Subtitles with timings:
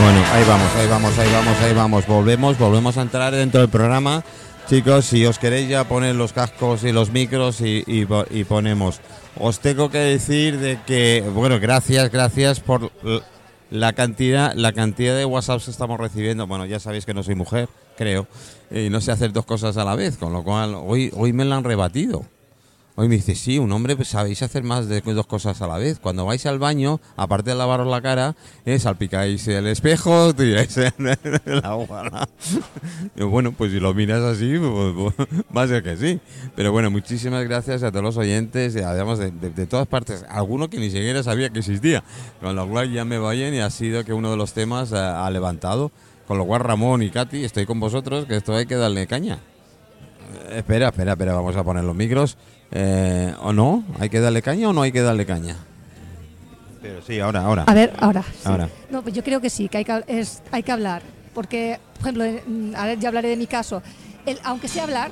[0.00, 2.06] Bueno, ahí vamos, ahí vamos, ahí vamos, ahí vamos.
[2.06, 4.22] Volvemos, volvemos a entrar dentro del programa.
[4.68, 8.44] Chicos, si os queréis ya poner los cascos y los micros y, y po- y
[8.44, 9.00] ponemos.
[9.40, 12.92] Os tengo que decir de que, bueno, gracias, gracias por
[13.70, 16.46] la cantidad, la cantidad de WhatsApps que estamos recibiendo.
[16.46, 18.28] Bueno, ya sabéis que no soy mujer, creo,
[18.70, 21.44] y no sé hacer dos cosas a la vez, con lo cual hoy, hoy me
[21.44, 22.24] la han rebatido.
[23.00, 25.78] Hoy me dice, sí, un hombre pues, sabéis hacer más de dos cosas a la
[25.78, 26.00] vez.
[26.00, 28.34] Cuando vais al baño, aparte de lavaros la cara,
[28.64, 30.92] eh, salpicáis el espejo, tiráis el
[31.62, 32.28] agua.
[33.16, 33.28] ¿no?
[33.28, 36.20] Bueno, pues si lo miras así, pues, pues, va a ser que sí.
[36.56, 40.24] Pero bueno, muchísimas gracias a todos los oyentes, y además de, de- de todas partes.
[40.28, 42.02] Alguno que ni siquiera sabía que existía.
[42.40, 44.96] Con lo cual ya me vayan y ha sido que uno de los temas eh,
[44.96, 45.92] ha levantado.
[46.26, 49.38] Con lo cual, Ramón y Katy, estoy con vosotros, que esto hay que darle caña.
[50.48, 52.36] Eh, Espera, espera, espera, vamos a poner los micros.
[52.70, 53.84] Eh, ¿O no?
[53.98, 55.56] ¿Hay que darle caña o no hay que darle caña?
[56.82, 57.64] Pero sí, ahora, ahora.
[57.66, 58.22] A ver, ahora.
[58.22, 58.40] sí.
[58.44, 58.68] Ahora.
[58.90, 61.02] No, pues yo creo que sí, que hay que, es, hay que hablar.
[61.34, 63.82] Porque, por ejemplo, en- ahora ya hablaré de mi caso.
[64.26, 65.10] El, aunque sea hablar,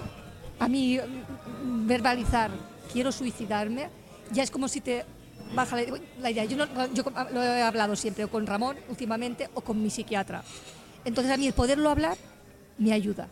[0.58, 2.50] a mí mm, verbalizar,
[2.92, 3.88] quiero suicidarme,
[4.32, 5.04] ya es como si te
[5.54, 5.82] baja la,
[6.20, 6.44] la idea.
[6.44, 10.42] Yo, no- yo lo he hablado siempre o con Ramón últimamente o con mi psiquiatra.
[11.04, 12.16] Entonces a mí el poderlo hablar
[12.78, 13.28] me ayuda.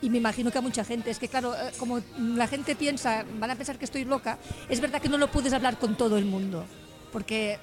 [0.00, 3.24] Y me imagino que a mucha gente, es que claro, eh, como la gente piensa,
[3.38, 6.18] van a pensar que estoy loca, es verdad que no lo puedes hablar con todo
[6.18, 6.64] el mundo,
[7.12, 7.58] porque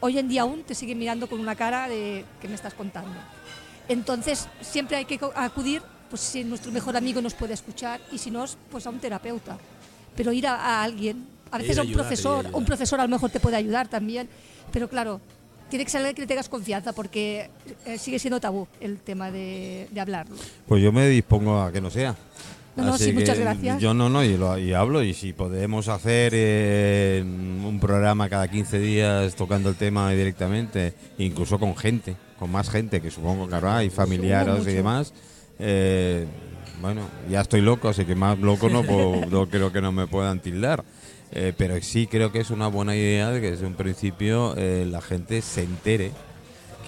[0.00, 3.18] hoy en día aún te siguen mirando con una cara de que me estás contando.
[3.88, 8.30] Entonces siempre hay que acudir, pues si nuestro mejor amigo nos puede escuchar y si
[8.30, 9.56] no, pues a un terapeuta.
[10.14, 13.30] Pero ir a, a alguien, a veces a un profesor, un profesor a lo mejor
[13.30, 14.28] te puede ayudar también,
[14.72, 15.20] pero claro,
[15.72, 17.48] tiene que ser alguien que le tengas confianza porque
[17.86, 20.36] eh, sigue siendo tabú el tema de, de hablarlo.
[20.68, 22.14] Pues yo me dispongo a que no sea.
[22.76, 23.80] No, no, Así sí, muchas gracias.
[23.80, 25.02] Yo no, no, y, lo- y hablo.
[25.02, 31.58] Y si podemos hacer eh, un programa cada 15 días tocando el tema directamente, incluso
[31.58, 35.14] con gente, con más gente, que supongo que habrá, y familiares y demás.
[35.58, 36.26] eh,
[36.82, 40.06] bueno, ya estoy loco, así que más loco no, puedo- no creo que no me
[40.06, 40.84] puedan tildar.
[41.34, 44.86] Eh, pero sí creo que es una buena idea de que desde un principio eh,
[44.88, 46.12] la gente se entere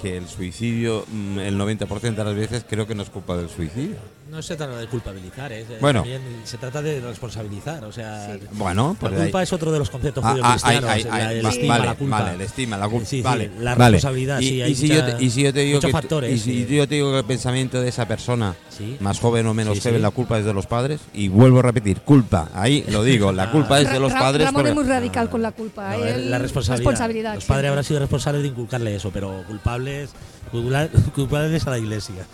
[0.03, 3.49] que el suicidio, mm, el 90% de las veces, creo que no es culpa del
[3.49, 3.97] suicidio.
[4.35, 5.65] No se trata de culpabilizar, ¿eh?
[5.81, 6.01] Bueno.
[6.01, 7.85] También se trata de responsabilizar.
[7.85, 10.93] O sea, Bueno, la culpa ahí- es otro de los conceptos Ah, ah, ahí, la-
[10.93, 11.03] ahí,
[11.39, 12.19] el va- estima, vale, la culpa.
[12.21, 13.07] Vale, el estima, la culpa.
[13.07, 13.51] Sí, sí, vale.
[13.61, 13.93] la vale.
[13.97, 15.93] responsabilidad, Y, sí, y hay si yo te, y si yo te digo muchos que,
[15.93, 16.75] tú- factores, y si sí.
[16.77, 18.97] yo te digo que el pensamiento de esa persona, Sí.
[18.99, 20.03] más joven o menos Sí, joven, sí.
[20.03, 21.01] la culpa es de los padres.
[21.13, 22.49] Y vuelvo a repetir, culpa.
[22.55, 24.47] Ahí lo digo, la culpa es de los padres.
[24.47, 25.97] Ramón es muy radical con la culpa.
[25.97, 27.37] La responsabilidad.
[27.37, 30.11] Los padres habrán sido responsables de inculcarle eso, pero culpables,
[30.51, 32.27] culpa- culpables a la iglesia.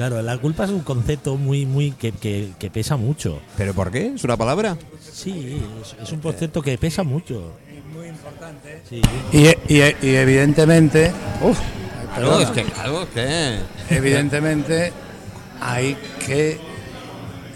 [0.00, 3.38] Claro, la culpa es un concepto muy, muy que, que- que pesa mucho.
[3.58, 4.14] ¿Pero por qué?
[4.14, 4.78] ¿Es una palabra?
[4.98, 7.52] Sí, es, es un concepto que pesa mucho.
[7.94, 8.80] Muy importante.
[8.88, 9.02] Sí.
[9.30, 11.12] Y, y- y evidentemente,
[11.42, 11.58] uf,
[12.16, 13.58] Claro, es que, claro, que.
[13.90, 14.90] evidentemente
[15.60, 16.58] hay que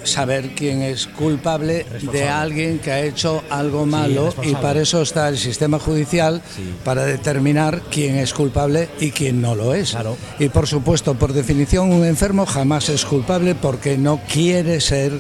[0.05, 5.29] saber quién es culpable de alguien que ha hecho algo malo y para eso está
[5.29, 6.75] el sistema judicial Sí.
[6.85, 9.91] para determinar quién es culpable y quién no lo es.
[9.91, 10.17] Claro.
[10.39, 15.19] Y por supuesto, por definición, un enfermo jamás es culpable porque no quiere ser.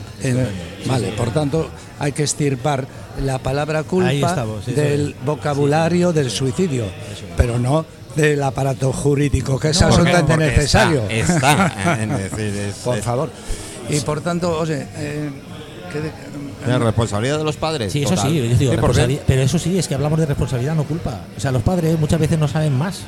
[0.86, 1.68] vale, por tanto,
[1.98, 2.86] hay que estirpar
[3.22, 6.84] la palabra culpa estamos, del vocabulario del suicidio,
[7.36, 7.84] pero no
[8.16, 11.04] del aparato jurídico, que es absolutamente necesario.
[11.08, 13.30] Está, está, en decir, es, Por favor.
[13.90, 15.30] Y por tanto, oye, eh,
[15.92, 16.12] ¿qué de-
[16.66, 17.92] la responsabilidad de los padres.
[17.92, 18.30] Sí, eso total.
[18.30, 20.84] sí, yo digo, Sí, porque- responsabili- pero eso sí, es que hablamos de responsabilidad, no
[20.84, 21.20] culpa.
[21.36, 23.00] O sea, los padres muchas veces no saben más.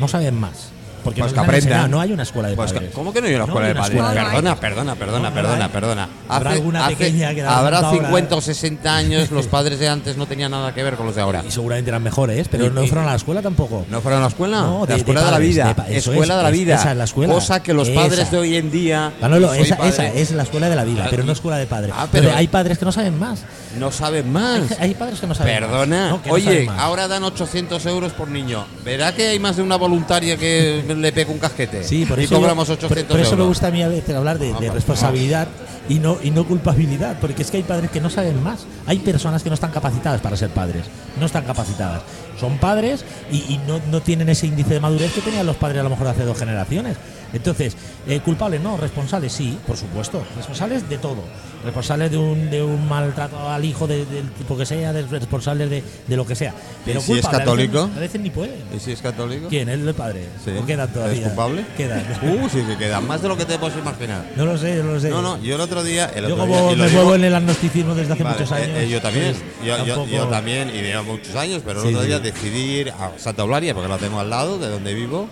[0.00, 0.70] No saben más.
[1.04, 2.90] Porque Pues no que enseñado, no hay una escuela de Pues, padres.
[2.94, 3.98] ¿Cómo que no hay una No escuela hay de padres?
[3.98, 4.20] escuela.
[4.30, 6.08] Perdona, perdona, perdona, No, no perdona, perdona.
[6.28, 8.06] Habrá alguna pequeña que la habrá monta ahora.
[8.08, 11.14] 50 o 60 años los padres de antes no tenían nada que ver con los
[11.14, 11.42] de ahora.
[11.46, 13.86] Y seguramente eran mejores, pero Y- no fueron a la escuela tampoco.
[13.90, 14.60] ¿No fueron a la escuela?
[14.62, 15.68] No, de- la escuela de, la padres, vida.
[15.68, 16.74] de pa- eso escuela es, de la vida.
[16.74, 17.34] esa es la escuela.
[17.34, 18.00] Cosa que los Esa.
[18.00, 19.12] padres de hoy en día.
[19.20, 21.66] Manolo, esa, padre, esa es la escuela de la vida, Claro, pero no escuela de
[21.66, 21.92] padres.
[21.96, 23.44] Ah, pero- hay padres que no saben más.
[23.76, 24.70] No saben más.
[24.72, 25.68] Hay, hay padres que no saben más.
[25.70, 26.78] Perdona, que no oye, más.
[26.80, 28.64] ahora dan 800 euros por niño.
[28.84, 31.84] ¿Verá que hay más de una voluntaria que le pega un casquete?
[31.84, 33.88] Sí, por y eso, yo- cobramos por- 800 por, eso me gusta a mí a
[33.88, 34.74] veces hablar de, No, de no.
[34.74, 35.48] responsabilidad
[35.88, 38.66] y no y no culpabilidad, porque es que hay padres que no saben más.
[38.86, 40.84] Hay personas que no están capacitadas para ser padres,
[41.18, 42.02] no están capacitadas.
[42.40, 45.80] Son padres y, y no, no tienen ese índice de madurez que tenían los padres
[45.80, 46.96] a lo mejor hace dos generaciones.
[47.32, 47.76] Entonces,
[48.06, 50.22] eh, culpables no, responsables sí, por supuesto.
[50.36, 51.22] Responsables de todo.
[51.64, 55.68] Responsables de un, de un maltrato al hijo de- del tipo que sea, de- responsables
[55.68, 56.54] de, de lo que sea.
[56.84, 57.90] Pero ¿Y si es culpable, a veces- católico?
[57.96, 58.62] A veces, ni pueden.
[58.74, 59.48] ¿Y si es católico?
[59.48, 59.68] ¿Quién?
[59.68, 60.26] ¿El padre?
[60.44, 60.52] Sí.
[60.60, 61.18] ¿O quedan todavía?
[61.20, 61.64] ¿Es culpable?
[61.76, 62.04] Quedan.
[62.22, 63.06] Uh, sí que quedan.
[63.06, 64.24] Más de lo que te puedes imaginar.
[64.36, 65.10] No lo sé, no lo sé.
[65.10, 66.06] No, no, yo el otro día.
[66.14, 68.38] El Yo otro como día, y lo me muevo en el agnosticismo desde hace Vale,
[68.38, 68.76] muchos eh, años.
[68.78, 71.94] eh, yo también, pues, yo, yo- yo también, y llevo muchos años, pero el Sí,
[71.94, 72.22] otro día sí.
[72.24, 75.28] decidí ir a Santa Eulalia, porque la tengo al lado de donde vivo,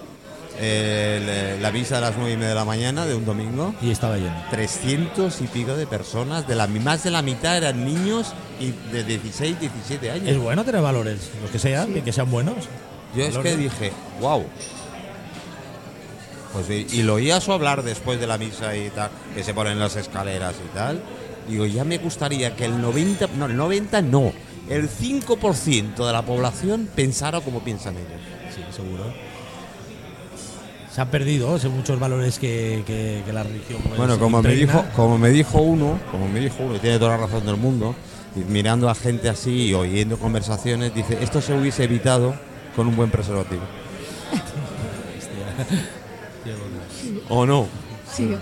[0.59, 3.75] eh, la misa a las nueve y media de la mañana de un domingo.
[3.83, 4.35] Y estaba lleno.
[4.51, 9.05] 300 y pico de personas, de la, más de la mitad eran niños y de
[9.05, 10.29] 16, 17 años.
[10.29, 12.57] Es bueno tener valores, los que sean, que sean buenos.
[13.15, 14.45] Yo es que dije, wow.
[16.53, 19.79] Pues y, y lo oías hablar después de la misa y tal, que se ponen
[19.79, 21.03] las escaleras y tal.
[21.49, 24.33] Digo, ya me gustaría que el 90, no, el 90 no,
[24.69, 28.21] el 5% de la población pensara como piensan ellos.
[28.55, 29.13] Sí, seguro.
[30.97, 33.83] Se han perdido muchos valores que, que- que la religión.
[33.85, 36.99] pues, Bueno, como me dijo, como me dijo uno, como me dijo uno, y tiene
[36.99, 37.95] toda la razón del mundo,
[38.35, 42.35] y mirando a gente así y oyendo conversaciones, dice, esto se hubiese evitado
[42.75, 43.61] con un buen preservativo.
[47.29, 47.67] ¿O no?
[48.11, 48.35] Sí.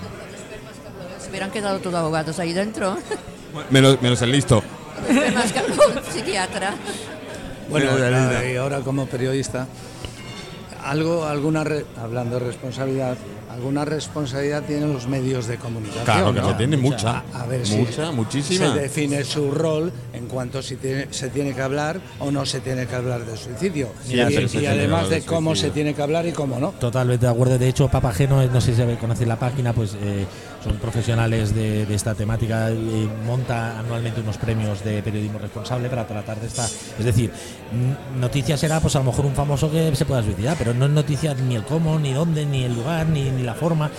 [1.21, 2.97] Se hubieran quedado todos abogados ahí dentro.
[3.71, 4.63] Menos, menos el listo.
[5.35, 6.73] Más que un psiquiatra.
[7.69, 7.91] Bueno,
[8.49, 9.67] y ahora como periodista,
[10.85, 13.17] algo, alguna re- hablando de responsabilidad,
[13.55, 16.05] alguna responsabilidad tienen los medios de comunicación.
[16.05, 16.49] Claro que ¿no?
[16.51, 17.23] se tiene mucha.
[17.33, 18.73] A ver si mucha, muchísima.
[18.75, 22.61] se define su rol en cuanto si tiene- se tiene que hablar o no se
[22.61, 23.89] tiene que hablar de suicidio.
[24.09, 25.71] Y además de de cómo suicidio.
[25.71, 26.71] se tiene que hablar y cómo no.
[26.73, 27.59] Totalmente de acuerdo.
[27.59, 30.27] De hecho, Papageno, no sé si conocéis la página, pues eh,
[30.63, 32.71] son profesionales de, de esta temática.
[32.71, 36.65] eh, monta anualmente unos premios de periodismo responsable para tratar de esta.
[36.99, 37.31] Es decir,
[37.73, 40.87] n- noticias será, pues a lo mejor un famoso que se pueda suicidar, pero no
[40.87, 43.91] es noticia ni el cómo, ni dónde, ni el lugar, ni, ni la forma.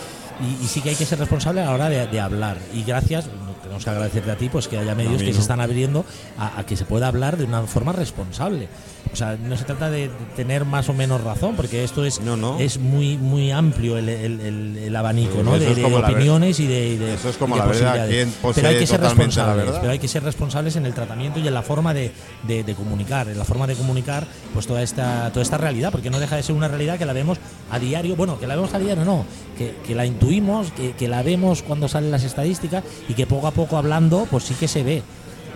[0.61, 2.57] Y, sí que hay que ser responsable a la hora de hablar.
[2.73, 3.29] Y gracias,
[3.65, 5.33] tenemos que agradecerte a ti, pues que haya medios que no.
[5.33, 6.05] se están abriendo
[6.37, 8.67] a, a que se pueda hablar de una forma responsable.
[9.13, 12.59] O sea, no se trata de tener más o menos razón, porque esto es, No,
[12.59, 16.97] es muy muy amplio el, el- el- el abanico Sí, de, opiniones y de, y
[16.97, 18.13] de- Eso es como la verdad, posibilidades.
[18.15, 21.39] ¿quién posee pero hay que ser responsables pero hay que ser responsables en el tratamiento
[21.39, 22.11] y en la forma de,
[22.47, 26.09] de- de comunicar en la forma de comunicar pues toda esta toda esta realidad porque
[26.09, 27.37] no deja de ser una realidad que la vemos
[27.71, 29.25] a diario bueno que la vemos a diario no
[29.57, 33.47] que, que la intuimos que, que la vemos cuando salen las estadísticas y que poco
[33.47, 35.01] a poco hablando pues sí que se ve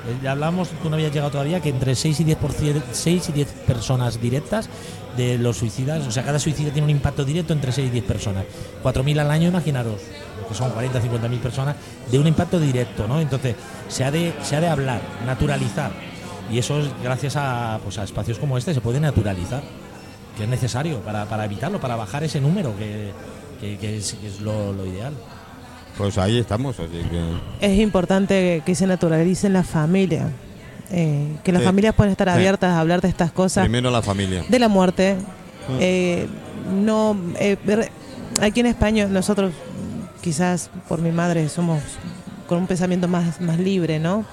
[0.07, 2.81] Eh, ya hablamos, tú no habías llegado todavía, que entre 6 y 10, por cien-
[2.93, 4.69] 6 y 10 personas directas
[5.17, 8.05] de los suicidas, o sea, cada suicidio tiene un impacto directo entre 6 y 10
[8.05, 8.45] personas.
[8.81, 9.99] 4.000 al año, imaginaros,
[10.47, 11.75] que son 40, 50 mil personas,
[12.09, 13.19] de un impacto directo, ¿no?
[13.19, 13.55] Entonces,
[13.89, 15.91] se ha de, se ha de hablar, naturalizar.
[16.49, 19.61] Y eso es gracias a, pues, a espacios como este, se puede naturalizar,
[20.37, 23.11] que es necesario para, para evitarlo, para bajar ese número, que,
[23.59, 25.13] que- es, que es lo ideal.
[25.97, 27.21] Pues ahí estamos, así que...
[27.65, 30.29] Es importante que se naturalicen la familia,
[30.91, 31.65] eh, que las Sí.
[31.67, 32.33] familias puedan estar Sí.
[32.35, 34.43] abiertas a hablar de estas cosas, Primero la familia.
[34.47, 35.17] de la muerte.
[35.79, 36.27] Eh,
[36.73, 37.57] no, eh,
[38.41, 39.53] aquí en España nosotros,
[40.21, 41.81] quizás por mi madre, somos
[42.47, 44.25] con un pensamiento más, más libre, ¿no?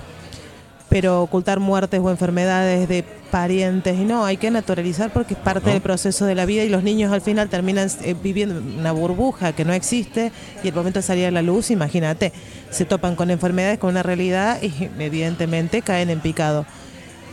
[0.88, 5.70] Pero ocultar muertes o enfermedades de parientes, y no, hay que naturalizar porque es parte
[5.70, 9.52] del proceso de la vida y los niños al final terminan eh, viviendo una burbuja
[9.52, 10.30] que no existe
[10.62, 12.32] y el momento de salir a la luz, imagínate,
[12.70, 16.66] se topan con enfermedades, con una realidad y evidentemente caen en picado.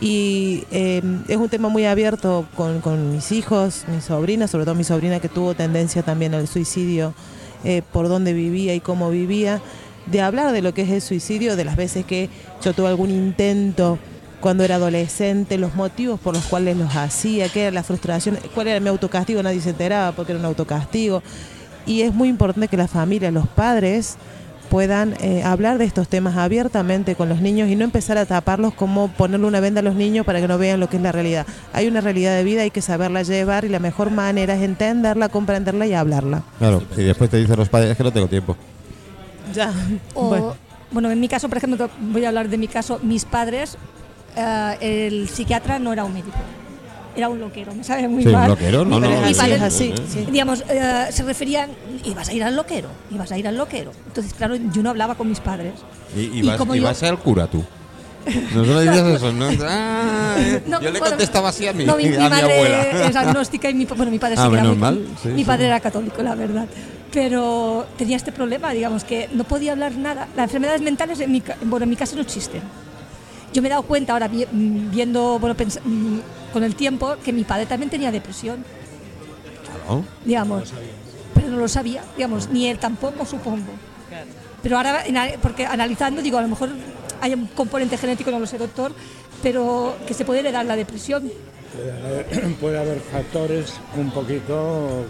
[0.00, 4.74] Y eh, es un tema muy abierto con, con mis hijos, mis sobrinas, sobre todo
[4.74, 7.14] mi sobrina que tuvo tendencia también al suicidio,
[7.64, 9.62] eh, por dónde vivía y cómo vivía,
[10.06, 12.28] de hablar de lo que es el suicidio, de las veces que
[12.64, 13.98] yo tuve algún intento
[14.40, 18.68] cuando era adolescente, los motivos por los cuales los hacía, qué era la frustración, cuál
[18.68, 21.22] era mi autocastigo, nadie se enteraba porque era un autocastigo.
[21.86, 24.16] Y es muy importante que la familia, los padres,
[24.70, 28.72] puedan eh, hablar de estos temas abiertamente con los niños y no empezar a taparlos
[28.74, 31.12] como ponerle una venda a los niños para que no vean lo que es la
[31.12, 31.46] realidad.
[31.72, 35.28] Hay una realidad de vida, hay que saberla llevar y la mejor manera es entenderla,
[35.28, 36.42] comprenderla y hablarla.
[36.58, 38.56] Claro, si después te dicen los padres, es que no tengo tiempo.
[39.54, 39.72] Ya.
[40.14, 40.63] O, Bueno.
[40.90, 41.10] Bueno.
[41.10, 43.76] en mi caso, por ejemplo, voy a hablar de mi caso, mis padres,
[44.36, 44.76] eh,
[45.08, 46.36] el psiquiatra no era un médico,
[47.16, 48.48] era un loquero, me sabe muy Sí, un mal.
[48.50, 49.08] loquero, no, no.
[49.08, 49.94] Mi así, padre- es así.
[50.08, 50.26] sí.
[50.30, 51.70] Digamos, eh, se referían,
[52.04, 53.92] ibas a ir al loquero, ibas a ir al loquero.
[54.06, 55.74] Entonces, claro, yo no hablaba con mis padres.
[56.16, 57.64] Y, y Y vas, como y yo- vas al cura tú.
[58.54, 59.48] No solo dices eso, ¿no?
[59.62, 62.28] Ah, eh, No, yo le bueno, contestaba así a mi, no, mi, mi a mi
[62.30, 63.06] madre abuela.
[63.08, 65.28] es agnóstica y mi, bueno, mi padre sí Ah, que era menos muy- mal, sí,
[65.28, 65.44] mi sí.
[65.44, 66.66] padre era católico, la verdad.
[67.12, 70.26] Pero tenía este problema, digamos, que no podía hablar nada.
[70.36, 72.62] Las enfermedades mentales en mi, bueno, en mi casa no existen.
[73.52, 76.18] Yo me he dado cuenta ahora mm, viendo, bueno, pens- mm,
[76.52, 78.64] con el tiempo, que mi padre también tenía depresión,
[79.84, 80.04] Claro.
[80.24, 80.72] digamos.
[81.34, 83.72] Pero no lo sabía, digamos, ni él tampoco, supongo.
[84.62, 85.04] Pero ahora,
[85.42, 86.70] porque analizando, digo, a lo mejor
[87.24, 88.92] hay un componente genético, no lo sé, doctor,
[89.42, 91.32] pero que se puede heredar la depresión.
[91.74, 95.06] Puede haber, puede haber factores un poquito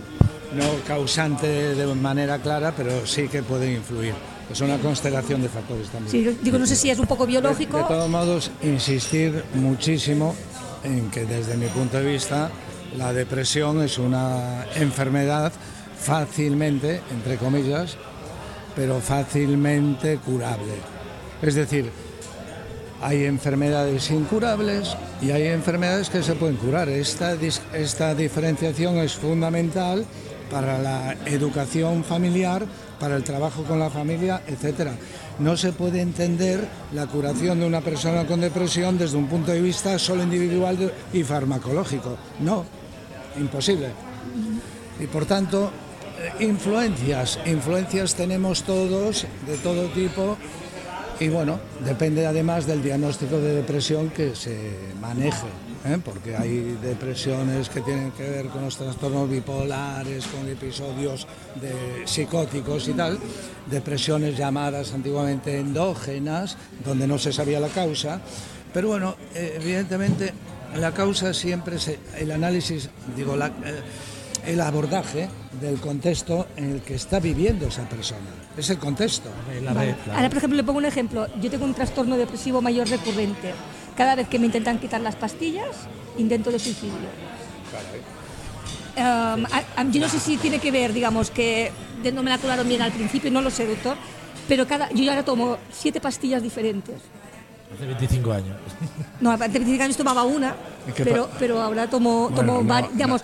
[0.55, 4.15] no causante de manera clara, pero sí que pueden influir.
[4.49, 6.11] Es una constelación de factores también.
[6.13, 7.79] Sí, digo, no sé si es un poco De, biológico.
[7.79, 10.37] de todos modos, insistir muchísimo
[10.85, 12.49] en que desde mi punto de vista
[12.97, 15.53] la depresión es una enfermedad
[15.99, 17.97] fácilmente, entre comillas,
[18.77, 20.75] pero fácilmente curable.
[21.45, 21.91] Es decir,
[23.03, 26.89] hay enfermedades incurables y hay enfermedades que se pueden curar.
[26.89, 27.37] Esta,
[27.75, 30.07] esta diferenciación es fundamental
[30.51, 32.65] para la educación familiar,
[32.99, 34.95] para el trabajo con la familia, etcétera.
[35.39, 39.61] No se puede entender la curación de una persona con depresión desde un punto de
[39.61, 42.17] vista solo individual y farmacológico.
[42.41, 42.65] No,
[43.39, 43.89] imposible.
[44.99, 45.71] Y por tanto,
[46.19, 50.39] eh, influencias, influencias tenemos todos, de todo tipo,
[51.21, 54.57] y bueno, depende además del diagnóstico de depresión que se
[55.01, 55.47] maneje,
[55.85, 55.99] ¿eh?
[56.05, 61.27] porque hay depresiones que tienen que ver con los trastornos bipolares, con episodios
[61.61, 63.19] de psicóticos y tal,
[63.71, 68.21] depresiones llamadas antiguamente endógenas, donde no se sabía la causa,
[68.73, 70.33] pero bueno, eh, evidentemente
[70.77, 73.51] la causa siempre se, el análisis, digo, eh,
[74.47, 75.29] el abordaje
[75.61, 78.44] del contexto en el que está viviendo esa persona.
[78.57, 79.29] Es el contexto.
[79.63, 79.87] La Vale.
[79.93, 80.17] red, claro.
[80.19, 81.27] Ahora, por ejemplo, le pongo un ejemplo.
[81.41, 83.53] Yo tengo un trastorno depresivo mayor recurrente.
[83.97, 85.69] Cada vez que me intentan quitar las pastillas,
[86.19, 86.95] intento de suicidio.
[88.97, 92.31] Um, a- a- yo no sé si tiene que ver, digamos, que de- no me
[92.31, 93.97] la curaron bien al principio, no lo sé, doctor,
[94.47, 96.95] pero cada, yo ahora tomo siete pastillas diferentes.
[97.75, 98.57] Hace 25 años.
[99.21, 100.55] No, de 25 años tomaba una,
[100.89, 102.93] ¿Y qué pero, pero ahora tomo, Bueno, tomo no, vari- no.
[102.93, 103.23] digamos,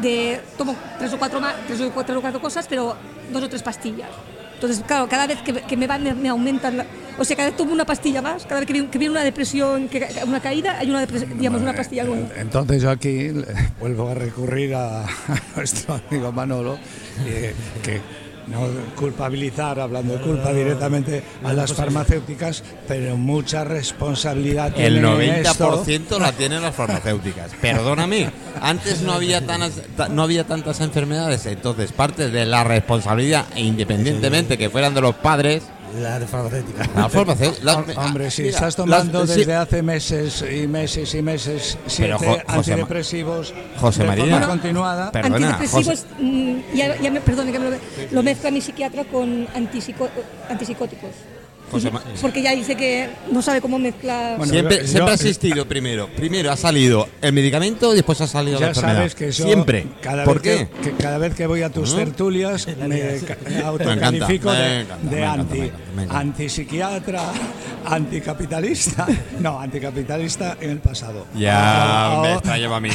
[0.00, 2.94] de, tomo tres o cuatro más, tres o cuatro, o cuatro cosas, pero
[3.32, 4.10] dos o tres pastillas.
[4.58, 6.86] Entonces, claro, cada vez que, que me van, me, me aumentan, la-
[7.16, 9.22] o sea, cada vez tomo una pastilla más, cada vez que viene, que viene una
[9.22, 12.26] depresión, que, una caída, hay una, digamos, una pastilla nueva.
[12.36, 13.30] Entonces yo aquí
[13.80, 15.08] vuelvo a recurrir a, a
[15.56, 16.76] nuestro amigo Manolo,
[17.24, 18.00] eh, que
[18.50, 18.60] no
[18.96, 25.84] culpabilizar, hablando de culpa directamente a las farmacéuticas, pero mucha responsabilidad El tienen en esto.
[25.84, 27.52] 90% la tienen las farmacéuticas.
[27.60, 33.46] Perdóname, antes no había, tanas- ta- no había tantas enfermedades, entonces parte de la responsabilidad,
[33.56, 35.62] independientemente que fueran de los padres,
[35.96, 36.88] La farmacéutica.
[36.94, 37.84] la farmacéutica...
[38.04, 42.12] Hombre, si mira, estás tomando las- sí, desde hace meses y meses y meses siete
[42.14, 44.24] Jo- José antidepresivos José de María.
[44.38, 47.76] forma continuada, Perdona, Antidepresivos, mm, ya, ya me, perdone, que me lo,
[48.10, 50.10] lo mezcla mi psiquiatra con antipsico-
[50.48, 51.10] antipsicóticos.
[51.70, 54.38] José Ma- Porque ya dice que no sabe cómo mezclar.
[54.38, 56.08] Bueno, siempre, yo- siempre ha existido primero.
[56.16, 58.96] Primero ha salido el medicamento y después ha salido la Ya enfermedad.
[58.96, 59.86] sabes que yo siempre.
[60.00, 60.68] Cada ¿Por vez qué?
[60.82, 61.98] Que, que cada vez que voy a tus ¿No?
[61.98, 65.70] tertulias me, ca- me autocalifico de, de anti,
[66.08, 67.22] antipsiquiatra,
[67.84, 69.06] anticapitalista.
[69.40, 71.26] No, anticapitalista en el pasado.
[71.34, 72.90] Ya Ahora- me extrañaba a mí.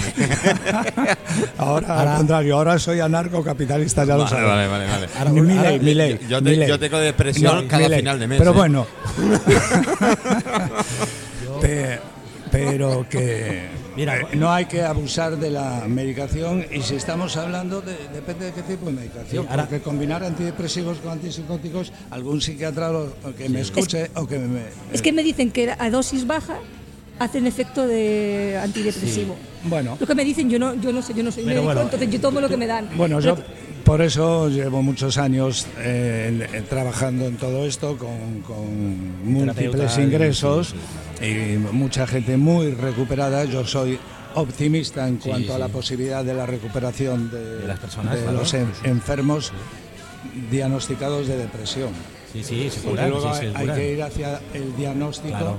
[1.57, 4.47] Ahora, Ahora- al contrario, ahora soy anarcocapitalista, ya lo Vale, sabes.
[4.47, 5.07] vale, vale, vale.
[5.17, 6.67] Ahora, yo te- Milei.
[6.67, 8.55] yo tengo depresión No, cada final de mes, Pero ¿eh?
[8.63, 8.87] Bueno.
[11.61, 11.99] Pe-
[12.51, 17.81] pero que Mira, eh, no hay que abusar de la medicación y si estamos hablando
[17.81, 22.41] de, depende de qué tipo de medicación Sí, ahora- porque combinar antidepresivos con antipsicóticos algún
[22.41, 24.61] psiquiatra lo- que me escuche o que me
[24.93, 26.57] Es que me dicen que a dosis baja
[27.19, 29.35] hacen efecto de antidepresivo.
[29.63, 31.65] bueno Lo que me dicen, yo no, yo no sé, yo no soy Pero médico,
[31.65, 32.89] bueno, entonces yo tomo lo que me dan.
[32.95, 33.35] Bueno, yo
[33.83, 40.73] por eso llevo muchos años eh, trabajando en todo esto con, con múltiples y- ingresos
[41.21, 43.43] y mucha gente muy recuperada.
[43.45, 43.99] Yo soy
[44.35, 48.21] optimista en Sí, cuanto a la posibilidad de la recuperación de, De las personas, de
[48.23, 48.37] claro.
[48.39, 49.51] los en- enfermos
[50.49, 51.89] diagnosticados de depresión.
[52.31, 55.57] Sí, sí, se curan, luego sí, se hay, hay que ir hacia el diagnóstico Claro.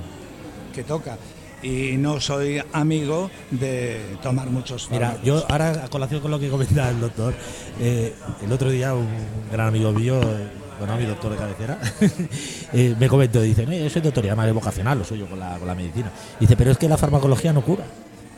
[0.75, 1.17] que toca.
[1.65, 6.49] Y no soy amigo de tomar muchos Mira, yo ahora a colación con lo que
[6.51, 7.33] comentaba el doctor,
[7.81, 8.13] eh,
[8.45, 9.09] el otro día un
[9.51, 10.47] gran amigo mío, eh,
[10.79, 11.79] bueno, mi doctor de cabecera,
[12.75, 15.41] eh, me comentó, dice, no, yo soy doctor, y además es vocacional, lo suyo con
[15.41, 16.11] la, con la medicina.
[16.39, 17.85] Dice, pero es que la farmacología no cura.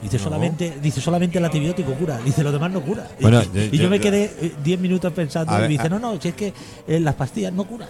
[0.02, 2.18] Dice, solamente, dice, solamente el antibiótico cura.
[2.24, 3.08] Dice, lo demás no cura.
[3.20, 5.70] Bueno, y, yo- y yo, yo- me quedé eh, 10 minutos pensando A y ver,
[5.70, 6.52] dice, a- no, no, si es que
[6.86, 7.88] eh, las pastillas no curan.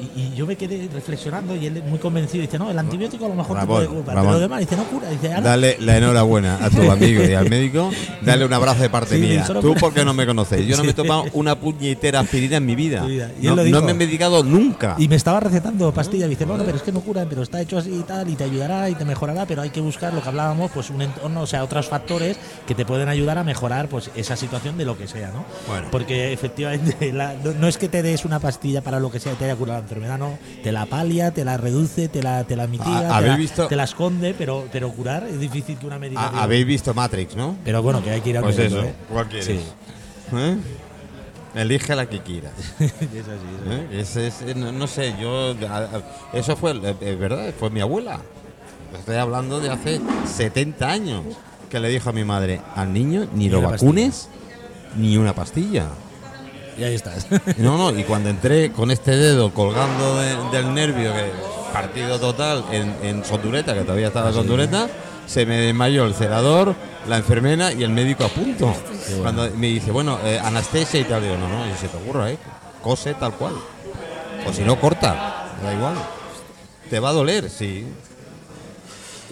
[0.00, 3.28] Y, y yo me quedé reflexionando y él muy convencido dice, no, el antibiótico a
[3.28, 5.10] lo mejor te Ramón, puede curar, pero lo demás dice, no cura.
[5.10, 7.90] Dice, ahora Dale la enhorabuena a tu amigo y al médico.
[8.22, 9.44] Dale un abrazo de parte Sí, mía.
[9.46, 10.66] Tú por- porque no me conoces.
[10.66, 13.06] Yo no me he tomado una puñetera aspirina en mi vida.
[13.08, 14.94] Y él No, no me he medicado nunca.
[14.98, 16.28] Y me estaba recetando pastillas.
[16.28, 18.44] Dice, bueno, pero es que no curan, pero está hecho así y tal, y te
[18.44, 21.46] ayudará y te mejorará, pero hay que buscar lo que hablábamos, pues un entorno, o
[21.46, 25.06] sea, otros factores que te pueden ayudar a mejorar pues esa situación de lo que
[25.08, 25.44] sea, ¿no?
[25.68, 25.88] Bueno.
[25.90, 29.32] Porque efectivamente la- no, no es que te des una pastilla para lo que sea
[29.32, 30.38] y te haya curado enfermedad, no.
[30.62, 33.36] Te la palia, te la reduce, te la, te la mitiga, Ah, te, ¿habéis la,
[33.36, 33.66] visto?
[33.68, 36.34] te la esconde, pero, pero curar es difícil que una medicación.
[36.38, 37.56] Ha- Habéis visto Matrix, ¿no?
[37.64, 38.86] Pero bueno, que hay que ir al Pues médico, eso.
[38.86, 38.94] ¿eh?
[39.10, 39.46] ¿Cuál quieres?
[39.46, 39.60] Sí.
[40.36, 40.56] ¿Eh?
[41.54, 42.52] Elige la que quieras.
[42.80, 44.16] es así, es así.
[44.16, 44.26] ¿eh?
[44.28, 45.54] Es- eh, no, no sé, yo.
[46.32, 47.52] Eso fue, eh, eh, ¿verdad?
[47.58, 48.20] Fue mi abuela.
[48.96, 51.24] Estoy hablando de hace 70 años.
[51.68, 54.28] Que le dijo a mi madre: al niño ni Ni lo vacunes
[54.96, 55.86] ni una pastilla.
[56.80, 57.26] Y ahí estás.
[57.58, 61.30] No, no, y cuando entré con este dedo colgando de- del nervio, que
[61.72, 64.88] partido total en, en que todavía estaba Sondureta,
[65.26, 66.74] se me desmayó el celador,
[67.06, 68.74] la enfermera y el médico a punto.
[69.20, 72.30] Cuando me dice, bueno, eh, anestesia y tal, digo, no, no, y se te ocurra,
[72.30, 72.38] ¿eh?
[72.82, 73.54] Cose tal cual.
[74.48, 75.94] O si no, corta, da igual.
[76.88, 77.84] Te va a doler, sí.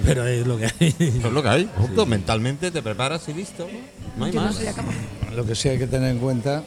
[0.04, 0.94] Pero es lo que hay.
[0.98, 1.64] Es lo que hay.
[1.64, 2.06] Punto.
[2.06, 3.66] Mentalmente te preparas y listo.
[4.16, 4.54] No hay Yo no más.
[4.56, 4.92] sería capaz.
[5.34, 6.62] Lo que sí hay que tener en cuenta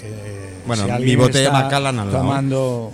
[0.00, 2.18] que Bueno, si mi alguien botella está Macallan al lado.
[2.18, 2.92] tomando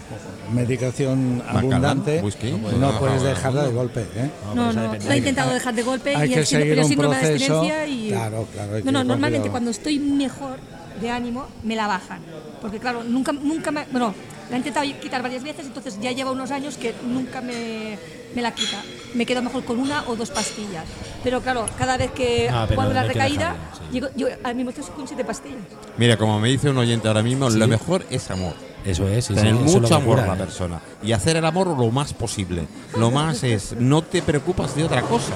[0.52, 2.50] medicación Macallan, abundante, whisky.
[2.50, 3.74] no, No puede- puedes no, dejarla de no.
[3.76, 4.00] golpe.
[4.16, 4.30] ¿eh?
[4.54, 5.06] No, no, depende.
[5.06, 7.64] lo he intentado dejar de golpe Hay y que el, síndrome- seguir un de proceso.
[7.88, 8.08] y...
[8.08, 10.58] Claro, claro, No, no, normalmente cuando estoy mejor
[11.00, 12.20] de ánimo me la bajan.
[12.60, 13.84] Porque claro, nunca, nunca me...
[13.90, 14.14] Bueno,
[14.50, 17.98] la he intentado quitar varias veces, entonces ya lleva unos años que nunca me,
[18.34, 18.82] me la quita.
[19.14, 20.84] Me quedo mejor con una o dos pastillas.
[21.22, 23.82] Pero claro, cada vez que Ah, la recaída, dejarlo, sí.
[23.92, 25.58] llego- yo al mismo tiempo con siete pastillas.
[25.96, 27.58] Mira, como me dice un oyente ahora mismo, Sí.
[27.58, 28.54] lo mejor es amor.
[28.84, 30.36] Eso es, sí, Tener mucho amor a la ¿eh?
[30.36, 30.78] persona.
[31.02, 32.66] Y hacer el amor lo más posible.
[32.98, 35.32] Lo más es, no te preocupas de otra cosa.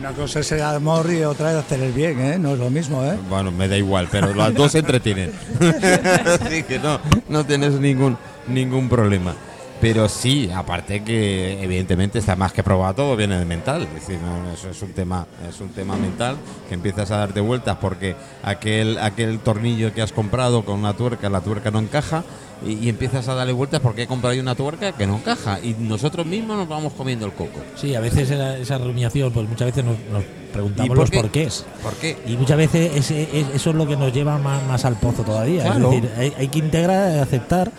[0.00, 2.38] Una cosa es el amor y otra es hacer el bien, ¿eh?
[2.38, 3.02] no es lo mismo.
[3.06, 3.16] ¿eh?
[3.30, 5.32] Bueno, me da igual, pero las dos se entretienen.
[6.42, 9.34] Así que no, no tienes ningún, ningún problema.
[9.80, 13.82] Pero sí, aparte que evidentemente está más que probado, todo viene del mental.
[13.82, 16.36] Es decir, no, eso es un tema, es un tema mental
[16.68, 21.28] que empiezas a darte vueltas porque aquel, aquel tornillo que has comprado con una tuerca,
[21.28, 22.22] la tuerca no encaja
[22.64, 25.74] y, y empiezas a darle vueltas porque he comprado una tuerca que no encaja y
[25.78, 27.58] nosotros mismos nos vamos comiendo el coco.
[27.74, 30.22] Sí, a veces esa, esa rumiación, pues muchas veces nos, nos
[30.52, 31.20] preguntamos por los qué?
[31.20, 31.66] porqués.
[31.82, 32.16] ¿Por qué?
[32.26, 35.24] Y muchas veces ese- es- eso es lo que nos lleva más, más al pozo
[35.24, 35.64] todavía.
[35.64, 35.92] Claro.
[35.92, 37.70] Es decir, hay, hay que integrar, aceptar.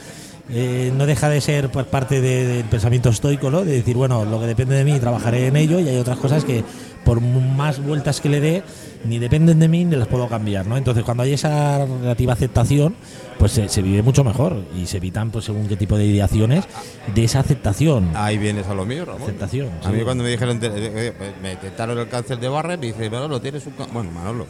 [0.49, 3.63] Eh, no deja de ser parte de- del pensamiento estoico, ¿no?
[3.65, 6.43] De decir, bueno, lo que depende de mí trabajaré en ello y hay otras cosas
[6.45, 6.63] que
[7.03, 8.63] por más vueltas que le dé
[9.07, 10.77] ni dependen de mí ni las puedo cambiar, ¿no?
[10.77, 12.95] Entonces cuando hay esa relativa aceptación,
[13.39, 16.65] pues se, se vive mucho mejor y se evitan pues según qué tipo de ideaciones
[17.13, 18.11] de esa aceptación.
[18.15, 19.23] Ahí vienes a lo mío, Ramón.
[19.23, 22.87] Aceptación, A mí cuando me dijeron, eh, eh, me detectaron el cáncer de Barre, me
[22.87, 23.73] dice, Manolo, tienes un.
[23.93, 24.47] Bueno, Manolo,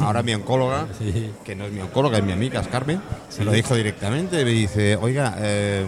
[0.00, 1.30] ahora mi oncóloga, Sí.
[1.44, 4.44] que no es mi oncóloga, es mi amiga, es Carmen, se lo dijo directamente.
[4.44, 5.84] Me dice, oiga, eh,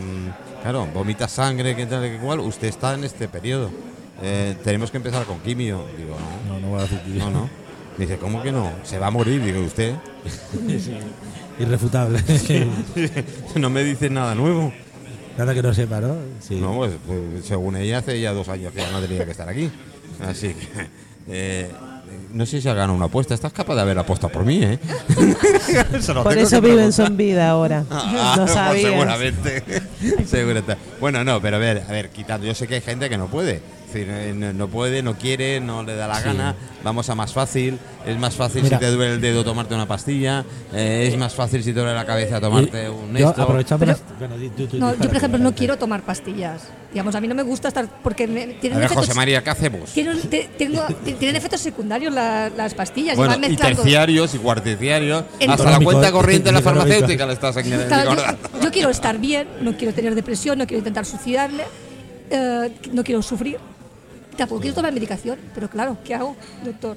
[0.62, 3.70] claro, vomita sangre, que tal, que cual, usted está en este periodo.
[4.22, 5.84] Eh, tenemos que empezar con quimio.
[5.96, 6.16] Digo,
[6.48, 7.48] no, No, no voy a decir no, no.
[7.98, 8.72] Dice, ¿cómo que no?
[8.84, 9.42] Se va a morir.
[9.44, 9.94] Digo, ¿usted?
[11.58, 12.22] Irrefutable.
[13.56, 14.72] no me dice nada nuevo.
[15.36, 16.16] Nada que no sepa, ¿no?
[16.40, 16.56] Sí.
[16.56, 19.48] No, pues, pues, según ella, hace ya dos años que ya no tenía que estar
[19.48, 19.70] aquí.
[20.20, 20.68] Así que.
[21.28, 21.70] eh,
[22.32, 23.34] no sé si ha ganado una apuesta.
[23.34, 24.78] Estás capaz de haber apostado por mí, ¿eh?
[26.22, 27.84] Por eso viven son vida ahora.
[27.90, 28.90] Ah, no pues sabías.
[28.90, 29.62] seguramente.
[30.26, 30.76] Seguramente.
[31.00, 32.46] Bueno, no, pero a ver, a ver, quitando.
[32.46, 33.60] Yo sé que hay gente que no puede.
[33.88, 36.24] Es decir, eh, no, puede, no quiere, no le da la Sí.
[36.26, 36.54] gana.
[36.84, 37.78] Vamos a más fácil.
[38.06, 38.78] Es más fácil Mira.
[38.78, 40.44] si te duele el dedo tomarte una pastilla.
[40.74, 43.42] eh, es más fácil si te duele la cabeza tomarte un Yo, esto.
[43.42, 46.64] aprovechando Pero- las- bueno, tú- tú- No, yo por ejemplo no quiero tomar pastillas.
[46.92, 49.42] Digamos, a mí no me gusta estar porque me- A tienen ver, efectos, José María,
[49.42, 49.90] ¿qué hacemos?
[49.92, 53.16] tienen, te- tengo- te- tienen efectos secundarios la- las pastillas.
[53.16, 53.82] Bueno, van y mezclando.
[53.82, 55.24] terciarios y cuarticiarios.
[55.40, 58.70] El- hasta la cuenta eh, corriente de la farmacéutica le estás aquí Claro, yo, yo
[58.70, 61.62] quiero estar bien, no quiero tener depresión, no quiero intentar suicidarme,
[62.30, 63.58] eh, no quiero sufrir.
[64.38, 66.96] Tampoco quiero tomar medicación, pero claro, ¿qué hago, doctor?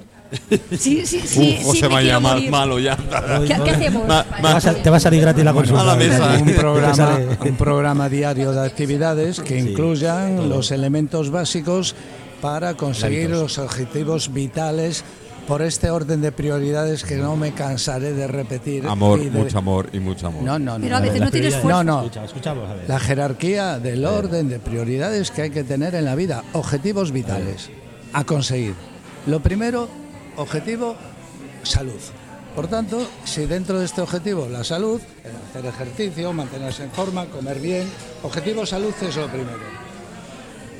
[0.78, 2.96] Sí, sí, sí, Uf, José sí, me María, quiero mal, malo ya.
[2.96, 4.08] ¿Qué, qué hacemos?
[4.08, 5.82] Ma- Te va, a, sal- te va a salir gratis la consulta.
[5.82, 6.38] a la mesa.
[6.40, 11.94] un programa, un programa diario de actividades que incluyan los elementos básicos
[12.40, 15.04] para conseguir los objetivos vitales
[15.46, 18.86] por este orden de prioridades que no me cansaré de repetir.
[18.86, 20.42] Amor, de- mucho amor y mucho amor.
[20.42, 20.84] No, no, no.
[20.84, 21.82] Pero a veces no tienes fuerza.
[21.82, 22.00] No, no.
[22.02, 22.88] Escucha, escuchamos, a ver.
[22.88, 26.44] La jerarquía del orden de prioridades que hay que tener en la vida.
[26.52, 27.70] Objetivos vitales
[28.12, 28.74] a conseguir.
[29.26, 29.88] Lo primero,
[30.36, 30.96] objetivo,
[31.62, 32.00] salud.
[32.54, 37.24] Por tanto, si dentro de este objetivo la salud, el hacer ejercicio, mantenerse en forma,
[37.26, 37.88] comer bien,
[38.22, 39.81] objetivo salud es lo primero.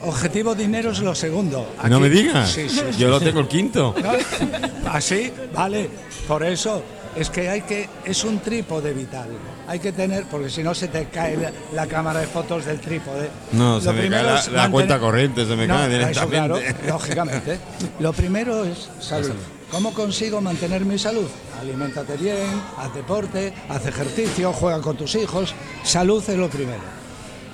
[0.05, 1.67] Objetivo dinero es lo segundo.
[1.77, 2.51] no Aquí- me digas.
[2.51, 3.95] Sí, sí, Yo lo tengo el quinto.
[4.03, 4.91] ¿no?
[4.91, 5.89] Así, vale.
[6.27, 6.83] Por eso
[7.15, 9.29] es que hay que es un trípode vital.
[9.69, 12.81] Hay que tener porque si no se te cae la, la cámara de fotos del
[12.81, 13.29] trípode.
[13.53, 16.89] No, se me cae la- cuenta corriente, se me No, cae eso claro, directamente.
[16.91, 17.59] lógicamente.
[18.01, 19.31] Lo primero es salud.
[19.71, 21.27] ¿Cómo consigo mantener mi salud?
[21.61, 25.55] Aliméntate bien, haz deporte, haz ejercicio, juega con tus hijos.
[25.85, 26.83] Salud es lo primero.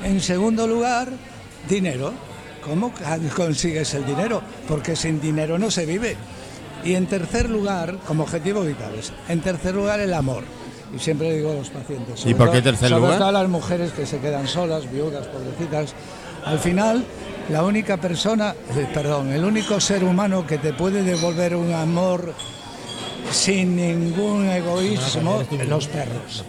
[0.02, 1.08] En segundo lugar,
[1.68, 2.12] dinero.
[2.62, 2.92] ¿Cómo
[3.34, 4.42] consigues el dinero?
[4.66, 6.16] Porque sin dinero no se vive.
[6.84, 10.44] Y en tercer lugar, como objetivo vitales, en tercer lugar el amor.
[10.94, 12.20] Y siempre digo a los pacientes.
[12.20, 13.18] sobre por qué todo- tercer sobre lugar?
[13.18, 15.94] todo a las mujeres que se quedan solas, viudas, pobrecitas.
[16.44, 17.04] Al final,
[17.50, 22.32] la única persona, eh, perdón, el único ser humano que te puede devolver un amor
[23.30, 26.44] sin ningún egoísmo, los perros.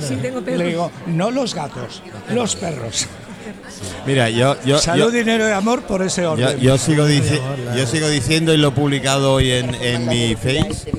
[0.00, 0.58] Sí, tengo perros.
[0.60, 3.06] Le digo, no los gatos, los perros.
[4.06, 6.58] Mira, yo, yo, Salud, yo, dinero y amor por ese yo, orden.
[6.60, 7.40] yo sigo, dici-
[7.76, 10.92] yo sigo diciendo y lo he publicado hoy en, en mi face.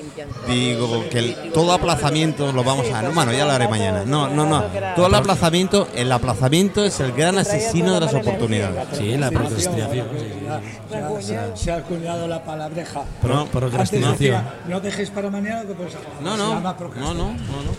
[0.47, 3.01] Digo que el- todo aplazamiento lo vamos a.
[3.01, 4.03] No, bueno, ya lo haré mañana.
[4.05, 4.63] No, no, no.
[4.95, 8.87] Todo el aplazamiento, el aplazamiento es el gran asesino de las oportunidades.
[8.97, 10.07] Sí, la procrastinación.
[10.17, 11.33] sí.
[11.55, 13.03] Se ha- acuñado la palabreja.
[13.23, 13.45] No.
[13.47, 14.41] Procrastinación.
[14.67, 16.07] no dejéis para mañana que puedes hacer.
[16.21, 17.35] No, no, no, no.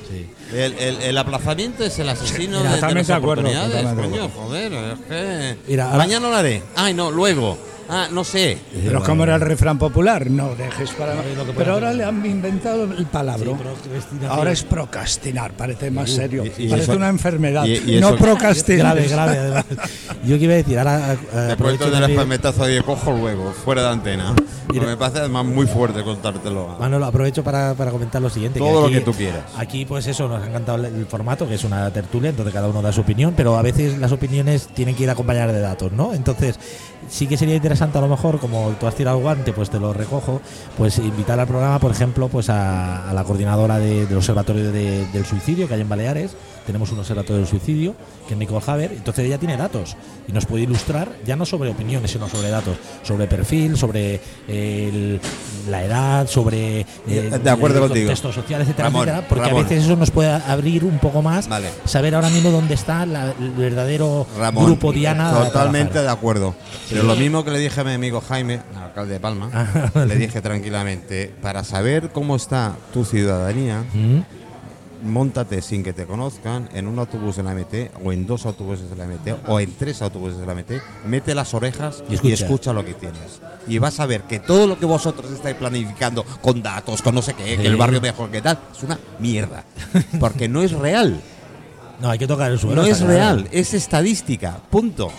[0.09, 0.31] Sí.
[0.53, 5.57] El, el- el aplazamiento es el asesino de- las acuerdo, oportunidades, coño, joder, es que...
[5.69, 6.63] Mira, ahora- Mañana lo haré.
[6.77, 7.59] Ay, no, luego.
[7.89, 8.59] Ah, no sé.
[8.85, 12.05] Pero como era el refrán popular, no dejes para lo que puede Pero ahora le
[12.05, 13.45] han inventado el palabra.
[13.51, 16.45] Sí, ahora es procrastinar, parece más serio.
[16.45, 17.65] y- y parece eso- una enfermedad.
[17.65, 18.97] y- y no procrastinar.
[18.97, 19.65] Grave, grave, además.
[20.25, 21.17] Yo que iba a decir, ahora eh,
[21.49, 24.35] Después de el palmetazo de cojo luego, fuera de antena.
[24.67, 26.77] Porque me parece además muy fuerte contártelo.
[26.79, 28.59] Manolo, aprovecho para, para comentar lo siguiente.
[28.59, 29.45] Todo lo aquí- que tú quieras.
[29.57, 32.69] Aquí, pues eso, nos ha encantado el, el formato, que es una tertulia, entonces cada
[32.69, 35.91] uno da su opinión, pero a veces las opiniones tienen que ir acompañadas de datos,
[35.93, 36.13] ¿no?
[36.13, 36.59] Entonces,
[37.09, 39.79] sí que sería interesante a lo mejor, como tú has tirado el guante, pues te
[39.81, 40.41] lo recojo,
[40.77, 45.25] pues invitar al programa, por ejemplo, pues a, la coordinadora de- del Observatorio de- del
[45.25, 46.37] Suicidio que hay en Baleares.
[46.69, 47.95] Tenemos un observatorio del suicidio,
[48.29, 49.97] que es Nicole Haber, entonces ella tiene datos
[50.29, 55.19] y nos puede ilustrar ya no sobre opiniones, sino sobre datos, sobre perfil, sobre el-
[55.71, 58.07] la edad, sobre eh, De acuerdo el contigo.
[58.09, 59.61] contexto social, etcétera, Ramón, etcétera, porque Ramón.
[59.61, 61.71] a veces eso nos puede abrir un poco más, Vale.
[61.87, 65.33] saber ahora mismo dónde está la- el verdadero Ramón, grupo Diana.
[65.33, 66.55] Totalmente de acuerdo.
[66.91, 69.91] Pero lo mismo que le dije a mi amigo Jaime, al alcalde de Palma, Ah,
[70.07, 74.19] le dije tranquilamente, para saber cómo está tu ciudadanía, Mm.
[75.03, 78.91] Móntate sin que te conozcan en un autobús de la MT o en dos autobuses
[78.91, 80.73] de la MT o en tres autobuses de la MT,
[81.07, 82.35] mete las orejas Y y escucha.
[82.35, 83.41] escucha, lo que tienes.
[83.67, 87.23] Y vas a ver que todo lo que vosotros estáis planificando con datos, con no
[87.23, 89.65] sé qué, que el barrio mejor que tal, es una mierda.
[90.21, 91.21] Porque no es real.
[92.01, 92.81] No, hay que tocar el suelo.
[92.83, 93.13] No es claro.
[93.13, 94.61] real, es estadística.
[94.71, 95.11] Punto.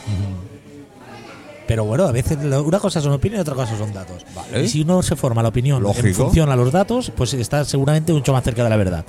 [1.67, 4.25] Pero bueno, a veces una cosa son opiniones y otra cosa son datos.
[4.33, 4.63] Vale.
[4.63, 6.23] Y si uno se forma la opinión en Lógico.
[6.23, 9.05] función a los datos, pues está seguramente mucho más cerca de la verdad.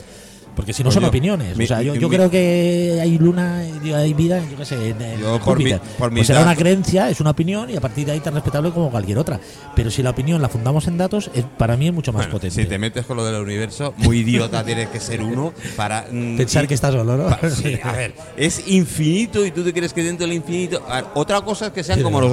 [0.57, 1.57] Porque si no son opiniones.
[1.57, 4.65] mi- o sea, yo, mi- yo mi- creo que hay luna, hay vida, yo qué
[4.65, 7.77] sé, en, en Yo por mi- por pues será una creencia, es una opinión y
[7.77, 9.41] a partir de ahí tan respetable como cualquier otra.
[9.75, 12.33] Pero si la opinión la fundamos en datos, es, para mí es mucho más Bueno,
[12.33, 12.63] potente.
[12.63, 16.37] si te metes con lo del universo, muy idiota tienes que ser uno para mm,
[16.37, 17.31] Pensar y- que estás solo, ¿no?
[17.51, 20.83] sí, a ver, es infinito y tú te crees que dentro del infinito.
[20.89, 22.27] a ver, otra cosa es que sean Sí, como ¿no?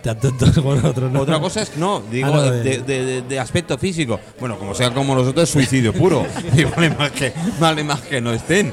[0.02, 1.20] Tan tontos como nosotros, ¿no?
[1.20, 4.18] Otra cosa es no, digo Ah, no, de, de- de- de- aspecto físico.
[4.38, 6.26] Bueno, como sean como nosotros, es suicidio puro.
[6.56, 8.72] Y vale más que, vale más que no estén.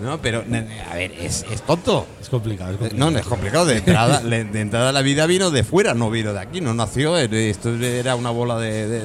[0.00, 0.44] No, pero
[0.90, 2.06] a ver, es, es tonto.
[2.20, 3.04] Es complicado, es Eh, complicado.
[3.06, 3.66] No, no es complicado.
[3.66, 7.18] De entrada, de entrada la vida vino de fuera, no vino de aquí, no nació.
[7.18, 9.02] eh, Esto era una bola de,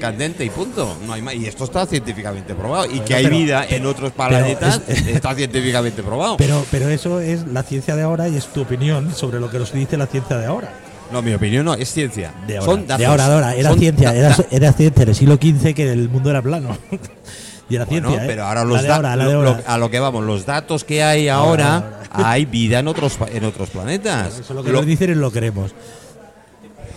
[0.00, 0.96] candente y punto.
[1.06, 1.34] No hay más.
[1.34, 2.86] Y esto está científicamente probado.
[2.86, 6.36] Y Bueno, que hay pero- vida en otros planetas es- está científicamente probado.
[6.38, 9.58] Pero, pero eso es la ciencia de ahora y es tu opinión sobre lo que
[9.58, 10.72] nos dice la ciencia de ahora.
[11.12, 12.32] no, mi opinión no, es ciencia.
[12.46, 13.54] De ahora, Son de ahora, de ahora.
[13.56, 16.78] Era Son ciencia, era, era ciencia del siglo XV que el mundo era plano.
[17.70, 18.28] y era Bueno, ciencia, ¿eh?
[18.28, 21.28] pero ahora los ahora, la lo- lo- a lo que vamos, los datos que hay
[21.28, 24.40] ahora, hay vida en otros en otros planetas.
[24.40, 25.72] Eso lo que Lo- nos dicen es lo queremos.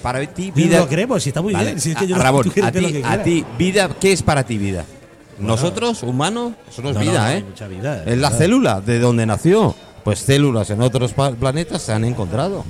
[0.02, 1.80] para ti Vida, lo queremos, si está muy Vale, bien.
[1.80, 4.84] Si es que a- yo Ramón, ti, a ti, vida, ¿qué es para ti vida?
[5.40, 7.44] Nosotros, humanos, eso no es vida, no, ¿eh?
[7.48, 8.38] mucha vida, es la verdad.
[8.38, 9.76] célula de donde nació.
[10.04, 12.66] Pues células en otros planetas se han encontrado.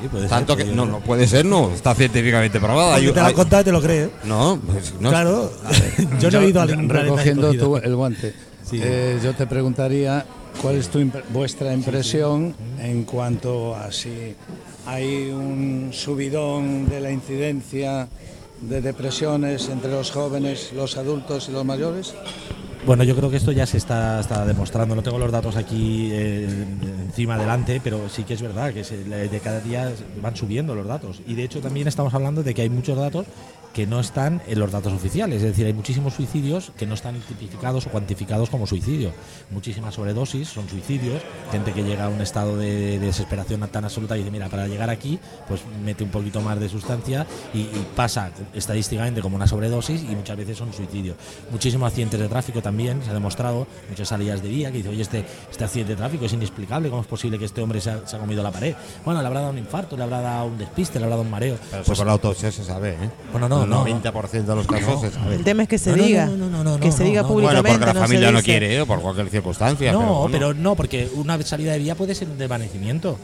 [0.00, 2.92] Sí, puede Tanto ser, que no, no puede ser, no, está científicamente probado.
[2.92, 4.08] Porque Hay- te hay- contado y te lo crees.
[4.24, 5.52] no, pues, no, claro.
[6.20, 8.34] yo no he ido a ningún Recogiendo tu- el guante,
[8.68, 8.80] Sí.
[8.82, 10.24] eh, yo te preguntaría
[10.60, 14.34] cuál es tu impre- vuestra impresión en cuanto a si
[14.86, 18.08] hay un subidón de la incidencia
[18.60, 22.14] de depresiones entre los jóvenes, los adultos y los mayores.
[22.84, 24.96] Bueno, yo creo que esto ya se está, demostrando.
[24.96, 26.48] No tengo los datos aquí eh,
[27.06, 30.86] encima adelante, pero sí que es verdad que se- de cada día van subiendo los
[30.86, 31.20] datos.
[31.26, 33.26] Y de hecho también estamos hablando de que hay muchos datos
[33.72, 35.36] que no están en los datos oficiales.
[35.36, 39.12] Es decir, hay muchísimos suicidios que no están tipificados o cuantificados como suicidio.
[39.50, 41.22] Muchísimas sobredosis son suicidios.
[41.50, 44.66] Gente que llega a un estado de, de desesperación tan absoluta y dice, mira, para
[44.68, 45.18] llegar aquí,
[45.48, 50.14] pues mete un poquito más de sustancia y, y pasa estadísticamente como una sobredosis y
[50.16, 51.16] muchas veces son suicidios.
[51.50, 54.88] Muchísimos accidentes de tráfico también también, se ha demostrado, muchas salidas de día, que dice,
[54.88, 57.90] oye, este, este accidente de tráfico es inexplicable, ¿cómo es posible que este hombre se
[57.90, 58.74] ha, se ha comido la pared?
[59.04, 61.30] Bueno, le habrá dado un infarto, le habrá dado un despiste, le habrá dado un
[61.30, 61.58] mareo.
[61.70, 63.10] Pero Pues- por la autopsia se sabe, ¿eh?
[63.30, 63.84] Bueno, no, El no.
[63.84, 65.34] 90% de los casos se sabe.
[65.36, 66.26] El tema es que se No, no, diga.
[66.26, 67.28] no, no, no, no, que no, se no, diga no.
[67.28, 67.78] Bueno, públicamente.
[67.84, 68.86] porque la familia no quiere, ¿eh?
[68.86, 69.92] por cualquier circunstancia.
[69.92, 73.18] No, pero, pero, no, porque una salida de día puede ser un desvanecimiento.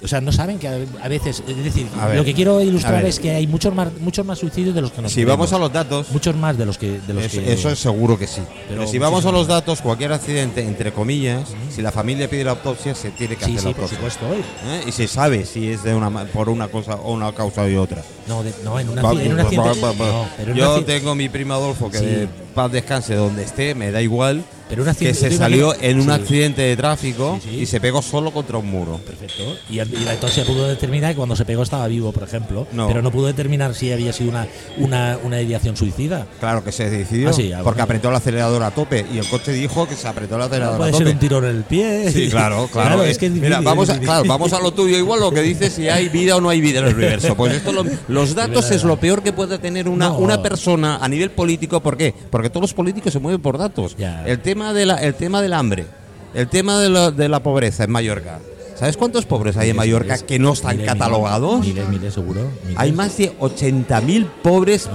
[0.00, 3.04] O sea, no saben que a, a veces, es decir, ver, lo que quiero ilustrar
[3.04, 5.58] es que hay muchos más, muchos más suicidios de los que nos Si vamos a
[5.58, 8.26] los datos, muchos más de los que de los eso, que eso es seguro que
[8.28, 8.42] sí.
[8.68, 12.44] Pero Pero si vamos a los datos, cualquier accidente, entre comillas, si la familia pide
[12.44, 14.10] la autopsia, se tiene que sí, hacer la sí, por autopsia.
[14.20, 14.26] supuesto.
[14.66, 14.84] ¿eh?
[14.86, 18.02] Y se sabe si es de una, por una cosa o una causa y otra.
[18.28, 19.26] No, de- no, en un Va- accidente.
[19.26, 21.98] En un accidente- va- va- no, pero en un Yo tengo mi primo Adolfo que
[21.98, 22.04] Sí.
[22.04, 24.44] de paz descanse donde esté, me da igual.
[24.72, 26.10] Pero un que se salió en un sí.
[26.10, 27.56] accidente de tráfico Sí, sí.
[27.60, 28.98] y se pegó solo contra un muro.
[29.06, 29.42] Perfecto.
[29.68, 32.66] Y, y la autopsia pudo determinar que cuando se pegó estaba vivo, por ejemplo.
[32.72, 32.88] No.
[32.88, 34.46] Pero no pudo determinar si había sido una,
[34.78, 36.26] una, una ideación suicida.
[36.40, 37.84] Claro que se decidió Ah, sí, ah, porque bueno.
[37.84, 40.90] apretó el acelerador a tope y el coche dijo que se apretó el acelerador puede
[40.90, 41.12] a ser tope.
[41.12, 42.10] un tirón en el pie.
[42.10, 43.02] Sí, claro, claro.
[43.04, 45.68] es que es Mira, vamos a, claro, vamos a lo tuyo igual, lo que dice
[45.70, 47.34] si hay vida o no hay vida en el universo.
[47.36, 50.18] Pues esto, lo- los datos es lo peor que puede tener una, No.
[50.18, 51.80] una persona a nivel político.
[51.82, 52.14] ¿Por qué?
[52.30, 53.96] Porque todos los políticos se mueven por datos.
[53.96, 54.24] Ya.
[54.26, 55.86] El tema de la, el tema del hambre,
[56.34, 58.38] el tema de la, de la pobreza en Mallorca.
[58.74, 61.60] ¿Sabes cuántos pobres hay en Mallorca que no están miles, catalogados?
[61.60, 62.40] Miles, miles, seguro.
[62.64, 62.76] miles.
[62.80, 64.88] Hay más de 80.000 pobres,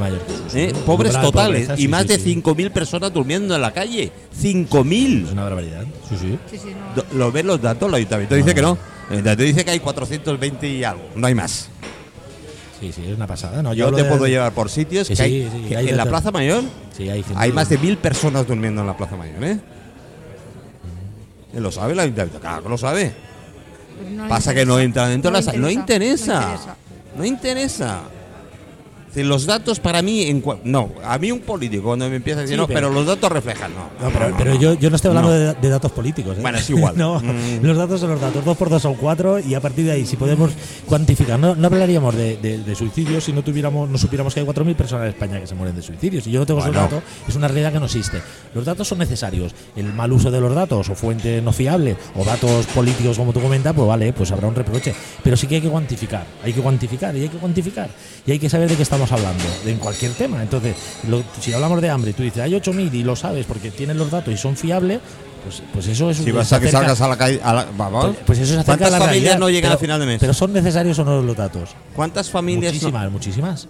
[0.54, 1.32] eh, pobres totales
[1.68, 2.36] pobreza, y sí, más sí, de sí.
[2.44, 4.12] 5.000 personas durmiendo en la calle.
[4.34, 5.32] Es 5.000.
[5.32, 5.86] una barbaridad.
[6.10, 6.38] Sí, sí.
[6.52, 7.02] Sí, sí, no.
[7.02, 7.88] Do- ¿Lo ven los datos?
[7.88, 8.78] El ayuntamiento dice que no.
[9.10, 11.04] El ayuntamiento dice que hay 420 y algo.
[11.16, 11.70] No hay más.
[12.80, 13.64] Sí, sí, es una pasada.
[13.64, 15.90] No, Yo te de- puedo llevar por sitios Sí, que sí, hay, sí, que hay
[15.90, 16.06] en la.
[16.06, 16.64] Plaza Mayor
[16.96, 19.60] Sí, hay, gente- hay más de mil personas durmiendo en la Plaza Mayor, ¿eh?
[21.54, 22.40] ¿Él ¿Lo sabe el ayuntamiento?
[22.40, 23.14] Claro que lo sabe.
[24.12, 24.84] No Pasa que no interesa.
[24.84, 26.42] entra dentro de la sa- No No interesa.
[26.44, 26.76] interesa.
[27.18, 28.00] No interesa.
[29.16, 32.56] Los datos para mí, en no, a mí un político cuando me empieza a decir,
[32.56, 33.90] Sí, no, pero- pero, los datos reflejan, no.
[34.06, 36.38] No, pero, pero yo, yo no estoy hablando de, de datos políticos.
[36.38, 36.42] ¿eh?
[36.42, 36.94] Bueno, es igual.
[36.98, 37.64] no, Mm.
[37.64, 38.46] los datos son los datos.
[38.46, 40.52] Dos por dos son cuatro y a partir de ahí, si podemos
[40.86, 44.46] cuantificar, no, no hablaríamos de, de- de suicidios si no tuviéramos, no supiéramos que hay
[44.46, 46.24] 4.000 personas en España que se mueren de suicidios.
[46.24, 46.88] Si yo no tengo esos Bueno.
[46.88, 48.22] datos, es una realidad que no existe.
[48.54, 49.54] Los datos son necesarios.
[49.76, 53.42] El mal uso de los datos o fuente no fiable o datos políticos, como tú
[53.42, 54.94] comentas, pues vale, pues habrá un reproche.
[55.24, 56.26] Pero sí que hay que cuantificar.
[56.44, 57.90] Hay que cuantificar y hay que cuantificar.
[58.26, 60.42] Y hay que saber de qué estamos hablando, de en cualquier tema.
[60.42, 60.76] Entonces,
[61.08, 64.10] lo- si hablamos de hambre, tú dices, hay 8.000 y lo sabes porque tienes los
[64.12, 65.00] datos y son fiables,
[65.44, 67.40] pues, pues eso es Si vas a que acerca- salgas a la calle.
[67.44, 68.06] a la- vamos.
[68.08, 70.06] pues, pues eso es ¿Cuántas de la familias realidad, no llegan pero- a final de
[70.06, 70.20] mes?
[70.20, 71.70] Pero son necesarios o no los datos.
[71.96, 73.68] ¿Cuántas familias no- Muchísimas, muchísimas.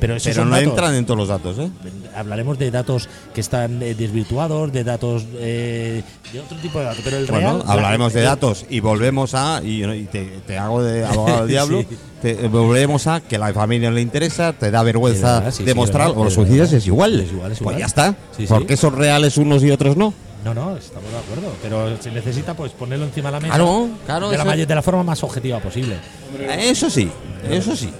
[0.00, 0.68] Pero, esos Pero no datos.
[0.68, 1.68] entran en todos los datos, ¿eh?
[2.14, 7.00] Hablaremos de datos que están eh, desvirtuados, de datos eh, de otro tipo de datos.
[7.02, 10.82] Pero el Bueno, real, hablaremos de datos y volvemos a, y, y te, te hago
[10.82, 11.96] de abogado del diablo, Sí.
[12.22, 15.56] te- volvemos a que la familia no le interesa, te da vergüenza Es verdad, sí,
[15.58, 16.74] sí, demostrar, verdad, o los es verdad.
[16.74, 17.20] es igual.
[17.20, 18.10] Es igual, es Pues ya está.
[18.36, 18.46] Sí, sí.
[18.48, 20.14] porque son reales unos y otros no?
[20.44, 21.52] No, no, estamos de acuerdo.
[21.60, 24.82] Pero se necesita pues ponerlo encima de la mesa Claro, claro, de, la, de la
[24.82, 25.96] forma más objetiva posible.
[26.60, 27.10] Eso sí,
[27.50, 27.90] eso sí.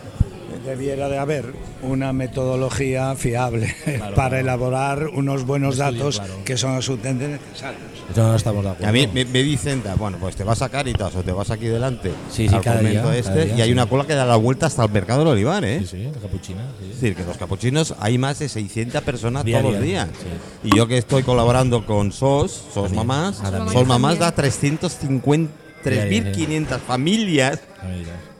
[0.69, 4.37] Debiera de haber una metodología fiable para claro.
[4.37, 6.35] elaborar unos buenos Estudio, datos claro.
[6.45, 7.81] que son absolutamente necesarios.
[8.11, 8.89] Eso no estamos de acuerdo.
[8.89, 11.67] A mí me, me dicen, bueno, pues te vas a Caritas o te vas aquí
[11.67, 13.73] delante Sí, sí, al día, este día, y hay sí.
[13.73, 15.81] una cola que da la vuelta hasta el mercado del Olivar, ¿eh?
[15.81, 16.61] Sí, sí, la capuchina.
[16.79, 16.85] sí.
[16.91, 20.19] Es decir, que los capuchinos hay más de 600 personas Día todos los día, días.
[20.63, 20.69] sí.
[20.69, 22.93] Y yo que estoy colaborando con SOS, SOS.
[22.93, 23.37] Mamás.
[23.73, 25.51] SOS Mamás da 350,
[25.85, 27.61] Día a día, 3.500 familias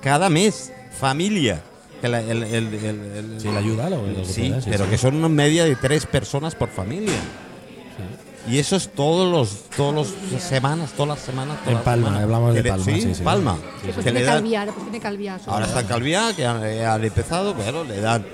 [0.03, 0.73] cada mes.
[0.99, 1.63] Familia.
[2.01, 2.85] Que la- el- el- el-
[3.35, 4.91] el- Sí, la ayuda, lo, lo que Sí, pueda, sí, pero sí.
[4.91, 7.19] que son una media de tres personas por familia.
[8.49, 11.59] Y eso es todos los, todos los semanas, todas las semanas.
[11.65, 12.23] todas En Palma, semanas.
[12.25, 13.23] hablamos de Palma, Sí, sí, sí.
[13.23, 13.59] Palma.
[13.85, 15.39] Después Que tiene le dan- Calviá, después tiene Calviá.
[15.39, 18.25] sobre Ahora está en Calviá, que han, eh, empezado, pero le dan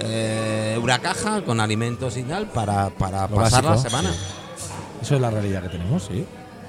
[0.00, 4.12] eh, una caja con alimentos y tal para, para pasar básico, la semana.
[4.12, 4.18] sí.
[5.02, 6.24] Eso es la realidad que tenemos, sí.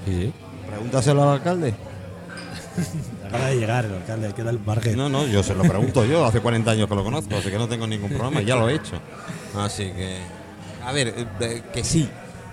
[0.06, 0.34] Sí, sí.
[0.68, 1.74] Pregúntaselo al alcalde.
[3.28, 4.98] Acaba de llegar el alcalde, queda el margen.
[4.98, 7.58] No, no, yo se lo pregunto yo, hace 40 años que lo conozco, así que
[7.58, 9.00] no tengo ningún problema, ya lo he hecho.
[9.58, 10.18] Así que,
[10.84, 12.10] a ver, eh, que sí,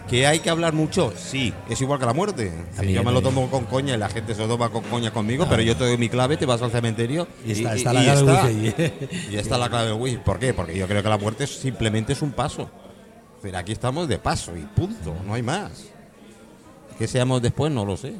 [0.09, 2.53] que hay que hablar mucho, sí, es igual que la muerte.
[2.79, 5.11] Sí, yo me lo tomo con coña y la gente se lo toma con coña
[5.13, 7.93] conmigo, pero yo te doy mi clave, te vas al cementerio Y está, y, está
[7.93, 8.45] la y llave está.
[8.47, 8.93] wifi.
[9.33, 10.17] Y está la clave del wifi.
[10.19, 10.53] ¿Por qué?
[10.55, 12.69] Porque yo creo que la muerte simplemente es un paso.
[13.41, 15.87] Pero aquí estamos de paso y punto, no hay más.
[16.99, 17.73] ¿Qué seamos después?
[17.73, 18.13] No lo sé.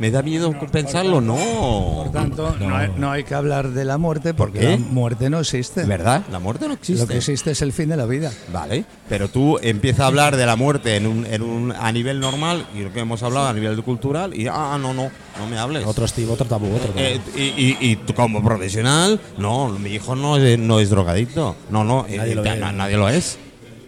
[0.00, 1.14] ¿Me da miedo pensarlo?
[1.14, 2.10] Por No.
[2.12, 2.76] tanto, no, No.
[2.76, 4.70] hay, no hay que hablar de la muerte porque qué?
[4.70, 5.84] la muerte no existe.
[5.84, 6.22] ¿Verdad?
[6.32, 7.06] La muerte no Lo existe.
[7.06, 8.32] que existe es el fin de la vida.
[8.52, 12.18] Vale, pero tú empiezas a hablar de la muerte en un, en un, a nivel
[12.18, 15.58] normal y lo que hemos hablado a nivel cultural y ah, no, no, no me
[15.58, 15.86] hables.
[15.86, 16.98] Otro estilo, otro tabú, otro tabú.
[16.98, 21.54] Eh, y, y- y tú como profesional, no, mi hijo no es, no es drogadicto.
[21.70, 22.60] No, no, Nadie eh, lo es.
[22.74, 23.38] nadie lo es.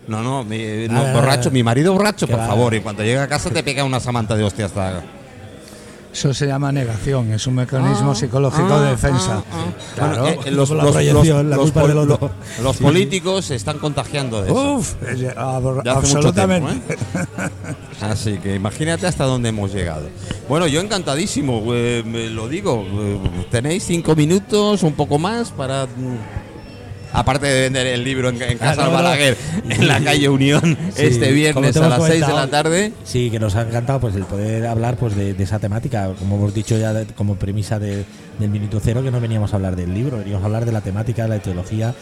[0.06, 2.72] No, no, mi, no, ah, borracho, mi marido borracho, por favor.
[2.74, 5.02] Y cuando llega a casa te pega una samanta de hostia hasta.
[6.16, 9.42] Eso se llama negación, es un mecanismo psicológico Ah, de defensa.
[9.52, 9.66] ah, ah.
[9.94, 10.22] Claro.
[10.22, 10.50] Bueno, eh,
[12.62, 14.74] los, políticos se están contagiando de eso.
[14.76, 16.94] Uf, eh, tiempo, absolutamente.
[16.94, 16.96] ¿eh?
[18.00, 20.08] Así que imagínate hasta dónde hemos llegado.
[20.48, 22.82] Bueno, yo encantadísimo, eh, me lo digo.
[22.90, 23.18] eh,
[23.50, 25.86] Tenéis cinco minutos, un poco más para.
[27.16, 28.88] Aparte de vender el libro en, en Casa Ah.
[28.88, 29.36] Balaguer,
[29.68, 32.92] en la calle Unión, Sí, este viernes a las 6 de la tarde.
[33.04, 36.36] Sí, que nos ha encantado pues el poder hablar pues de, de esa temática, como
[36.36, 38.04] hemos dicho ya de- como premisa de-
[38.38, 40.82] del minuto cero, que no veníamos a hablar del libro, veníamos a hablar de la
[40.82, 41.94] temática, de la etiología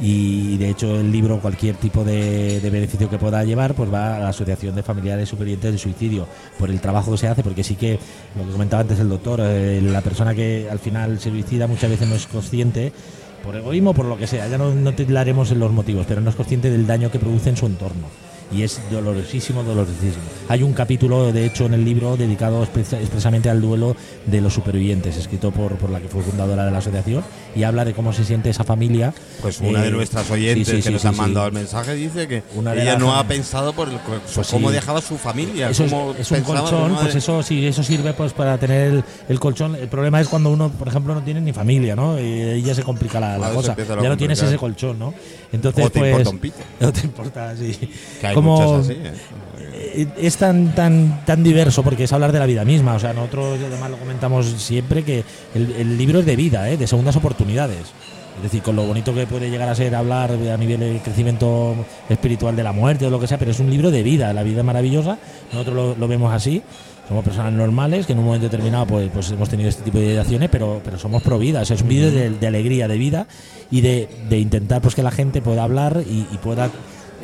[0.00, 4.18] y de hecho el libro, cualquier tipo de, beneficio que pueda llevar, pues va a
[4.18, 6.26] la Asociación de Familiares Supervivientes de Suicidio,
[6.58, 7.98] por el trabajo que se hace, porque sí que,
[8.36, 11.90] lo que comentaba antes el doctor, eh, la persona que al final se suicida muchas
[11.90, 12.92] veces no es consciente
[13.44, 16.30] por egoísmo, por lo que sea, ya no, no titlaremos en los motivos, pero no
[16.30, 18.08] es consciente del daño que produce en su entorno.
[18.52, 20.22] Y es dolorosísimo, dolorosísimo.
[20.48, 24.52] Hay un capítulo, de hecho, en el libro dedicado expresa- expresamente al duelo de los
[24.54, 27.24] supervivientes, escrito por, por la que fue fundadora de la asociación,
[27.56, 29.12] y habla de cómo se siente esa familia.
[29.40, 31.16] Pues una Eh, de nuestras oyentes sí, sí, que sí, nos sí, ha sí.
[31.16, 33.96] mandado el mensaje dice que Una ella no ha pensado por el,
[34.34, 35.70] Pues cómo dejaba su familia.
[35.70, 38.56] Eso es, cómo es un pensaba su colchón, pues eso sí, eso sirve pues para
[38.58, 39.74] tener el, el colchón.
[39.74, 42.20] El problema es cuando uno, por ejemplo, no tiene ni familia, ¿no?
[42.20, 43.74] Y ya se complica la, la cosa.
[43.76, 45.12] Ya no tienes ese colchón, ¿no?
[45.52, 46.56] Entonces, O te pues, importa un pito.
[46.80, 47.72] No te importa, sí.
[48.20, 48.92] Que hay Como- muchas así.
[48.92, 49.12] ¿eh?
[50.02, 52.94] eh, es tan tan tan diverso porque es hablar de la vida misma.
[52.94, 56.76] O sea, nosotros además lo comentamos siempre que el, el libro es de vida, ¿eh?
[56.76, 57.92] de segundas oportunidades.
[58.36, 61.76] Es decir, con lo bonito que puede llegar a ser hablar a nivel de crecimiento
[62.08, 64.42] espiritual de la muerte o lo que sea, pero es un libro de vida, la
[64.42, 65.18] vida es maravillosa.
[65.52, 66.60] Nosotros lo, lo vemos así.
[67.06, 70.06] Somos personas normales que en un momento determinado pues, pues hemos tenido este tipo de
[70.06, 71.60] ideaciones, pero, pero somos pro vida.
[71.60, 73.26] O sea, es un vídeo de, de alegría, de vida
[73.70, 76.70] y de, de intentar pues que la gente pueda hablar y, y pueda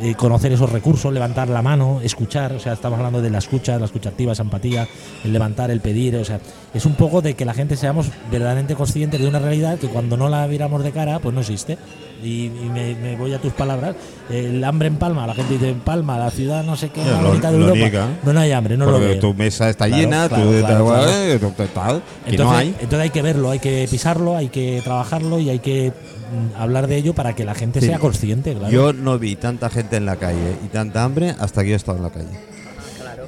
[0.01, 3.79] eh, conocer esos recursos, levantar la mano, escuchar, o sea, estamos hablando de la escucha,
[3.79, 4.87] la escucha activa, esa empatía,
[5.25, 6.41] el levantar, el pedir, o sea,
[6.75, 10.17] es un poco de que la gente seamos verdaderamente conscientes de una realidad que cuando
[10.17, 11.79] no la viéramos de cara, pues no existe.
[12.23, 13.97] Y, y me, me voy a tus palabras,
[14.29, 17.23] el hambre en Palma, la gente dice en Palma, la ciudad no sé qué, más
[17.23, 17.79] lo- bonita de lo Europa.
[17.79, 18.09] niega.
[18.25, 19.19] No, no hay hambre, no lo Porque veo.
[19.21, 22.69] tu mesa está Claro, llena, claro, tú claro, eh, tal, tal, que Entonces, no hay.
[22.79, 26.89] entonces hay que verlo, hay que pisarlo, hay que trabajarlo y hay que mm, hablar
[26.89, 27.87] de ello para que la gente Sí.
[27.87, 28.55] sea consciente.
[28.71, 31.77] Yo no vi tanta gente en la calle y tanta hambre hasta que yo he
[31.77, 32.27] estado en la calle.
[33.01, 33.27] Claro.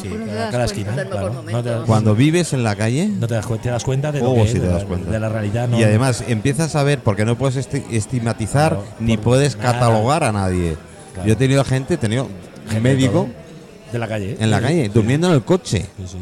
[0.00, 0.64] Sí, Pues no te cada, das cada cuenta.
[0.64, 1.32] esquina, Es el mejor claro.
[1.34, 1.62] momento.
[1.74, 4.20] No te- Cuando vives en la calle No te das, cu- te das cuenta de
[4.20, 5.10] lo Oh, que sí es, te de, das la, cuenta.
[5.10, 5.68] de la realidad.
[5.68, 9.56] No, y además empiezas a ver, porque no puedes esti- estigmatizar Claro, ni por puedes
[9.56, 9.72] nada.
[9.72, 10.76] catalogar a nadie.
[11.14, 11.26] Claro.
[11.26, 12.28] Yo he tenido gente, he tenido
[12.68, 13.28] gente de médico todo,
[13.92, 14.36] de la calle.
[14.40, 15.86] en la Sí, calle, sí, durmiendo en el coche.
[15.96, 16.18] sí, sí.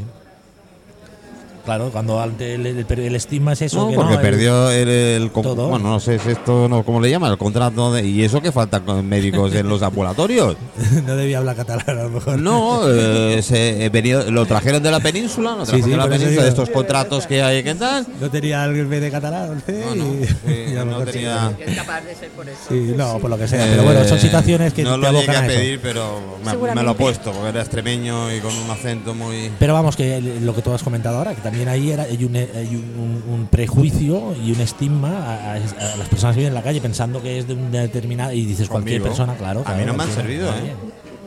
[1.68, 3.76] Claro, cuando ante el, el- el estigma es eso.
[3.84, 5.68] No, que porque perdió el, el Todo.
[5.68, 7.30] bueno, no sé si esto, no, ¿cómo le llaman?
[7.32, 10.56] El contrato de, y eso que faltan con médicos en los ambulatorios.
[11.06, 12.38] no debía hablar catalán a lo mejor.
[12.38, 15.96] No, eh, se, he venido- lo trajeron de la península, lo Sí, trajeron sí, de
[15.98, 18.06] la península, de estos contratos que hay que tal.
[18.18, 20.34] No tenía el B de catalán, no sé, No, no, y- sí,
[20.72, 21.12] y a lo no mejor sí.
[21.12, 22.58] tenía- Es capaz de ser por eso.
[22.66, 23.66] Sí, no, por lo que sea.
[23.68, 25.54] pero bueno, son Eh, situaciones que no te lo llegué a a eso.
[25.58, 29.50] pedir, pero me, me lo he puesto, porque era extremeño y con un acento muy...
[29.58, 32.36] Pero vamos, que lo que tú has comentado ahora, que también ahí era, hay, un,
[32.36, 36.54] hay un- un prejuicio y un estigma a, a- a las personas que viven en
[36.54, 38.32] la calle pensando que es de una determinada.
[38.34, 39.62] Y dices cualquier persona, claro.
[39.66, 40.48] A mí no me han servido.
[40.50, 40.74] ¿eh?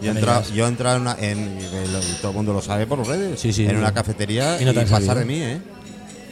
[0.02, 2.62] Yo he entrado, yo he entrado en, una, en y y todo el mundo lo
[2.62, 5.16] sabe por redes, Sí, sí, en una cafetería Y y, no han pasar servido.
[5.20, 5.62] de mí, ¿eh?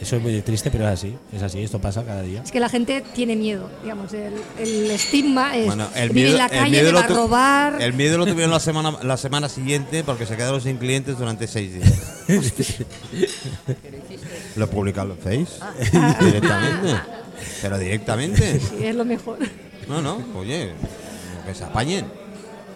[0.00, 1.14] Eso es muy triste, pero es así.
[1.32, 2.42] Es así, esto pasa cada día.
[2.42, 6.38] Es que la gente tiene miedo, digamos, el, el estigma es Bueno, el miedo, en
[6.38, 7.82] la el calle, miedo me lo va a robar.
[7.82, 11.46] El miedo lo tuvieron la semana, la semana siguiente porque se quedaron sin clientes durante
[11.46, 11.92] seis días.
[14.56, 15.62] lo publicaron en Face
[16.20, 17.00] directamente.
[17.62, 18.60] Pero directamente.
[18.60, 19.38] Sí, es lo mejor.
[19.88, 20.72] No, no, oye,
[21.46, 22.19] que se apañen.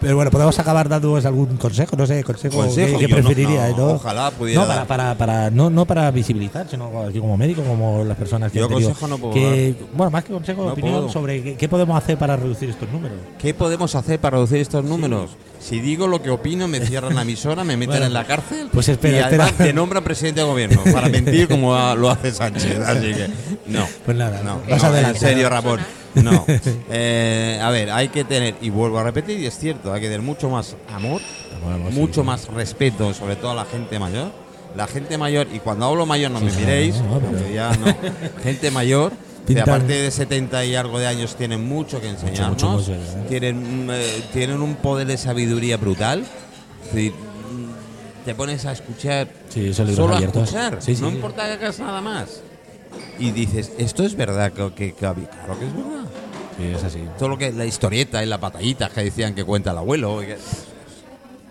[0.04, 3.68] Pero bueno, podemos acabar dándoos algún consejo, no sé, consejo, Consejo, que, yo preferiría.
[3.70, 3.86] no, ¿no?
[3.94, 8.04] ojalá pudiera No, para, para, para, no, no para visibilizar, sino aquí como médico, como
[8.04, 11.08] las personas que Yo consejo no puedo que, Bueno, más que consejo, opinión puedo.
[11.08, 13.16] sobre qué, qué podemos hacer para reducir estos números.
[13.38, 15.30] ¿Qué podemos hacer para reducir estos números?
[15.58, 18.68] Si digo lo que opino, me cierran la emisora, me meten Bueno, en la cárcel.
[18.70, 19.68] pues espera, y además espera.
[19.70, 22.78] te nombran presidente de gobierno para mentir como lo hace Sánchez.
[22.80, 23.28] Así que,
[23.68, 23.86] no.
[24.04, 25.16] Pues nada, No, vas no, adelante.
[25.18, 25.80] en serio, Ramón.
[26.14, 26.44] No.
[26.90, 30.06] Eh, a ver, hay que tener, y vuelvo a repetir, y es cierto, hay que
[30.06, 31.20] tener mucho más amor,
[31.92, 32.26] mucho sí.
[32.26, 34.30] más respeto, sobre todo a la gente mayor.
[34.76, 37.76] La gente mayor, y cuando hablo mayor no me miréis, no, no, pero- porque ya
[37.76, 38.42] no.
[38.42, 39.12] Gente mayor,
[39.46, 42.98] que aparte de 70 y algo de años tienen mucho que enseñarnos, mucho, mucho, ¿eh?
[43.28, 46.24] tienen, mm, eh, tienen un poder de sabiduría brutal.
[48.24, 52.40] Te pones a escuchar Sí, solo a escuchar, no importa que hagas nada más.
[53.18, 56.03] Y dices, esto es verdad, que, que- que- claro que es verdad.
[56.56, 57.00] Sí, es así.
[57.18, 60.20] Todo lo que la historieta y las batallitas que decían que cuenta el abuelo.
[60.20, 60.34] que-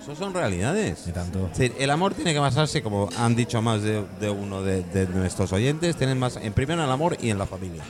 [0.01, 1.05] Eso son realidades.
[1.07, 1.49] Y tanto.
[1.51, 4.83] Es decir, el amor tiene que basarse, como han dicho más de, de uno de,
[4.83, 7.83] de nuestros oyentes, tienen más en primero en el amor y en la familia.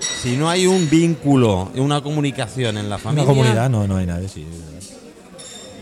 [0.00, 4.06] Si no hay un vínculo, una comunicación en la Una familia, comunidad no, no hay
[4.06, 4.46] nadie, sí.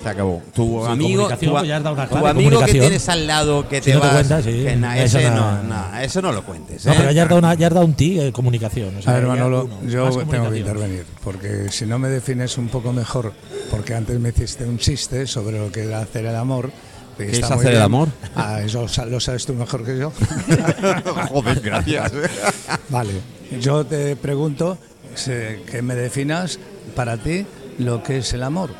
[0.06, 0.42] Se acabó.
[0.54, 3.68] Tu Sí, amigo, tu, pues ya has dado una tu amigo que tienes al lado
[3.68, 6.22] que Si te no te vas, cuentas, sí, que na- eso ese no- na- eso
[6.22, 6.86] no lo cuentes.
[6.86, 6.94] No, ¿eh?
[6.98, 8.96] pero ya has dado, una, ya has dado un ti, eh, comunicación.
[8.96, 12.56] o sea, A ver, Manolo, uno, yo tengo que intervenir, porque si no me defines
[12.58, 13.32] un poco mejor,
[13.70, 16.70] porque antes me hiciste un chiste sobre lo que era hacer el amor.
[17.18, 18.08] ¿Qué es hacer el amor?
[18.34, 20.12] Ah, eso lo sabes tú mejor que yo.
[21.30, 22.12] Joder, gracias.
[22.90, 23.12] vale,
[23.60, 24.78] yo te pregunto
[25.14, 26.58] se- que me definas
[26.94, 27.46] para ti
[27.78, 28.70] lo que es el amor.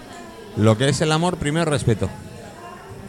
[0.57, 2.09] Lo que es el amor, primero respeto.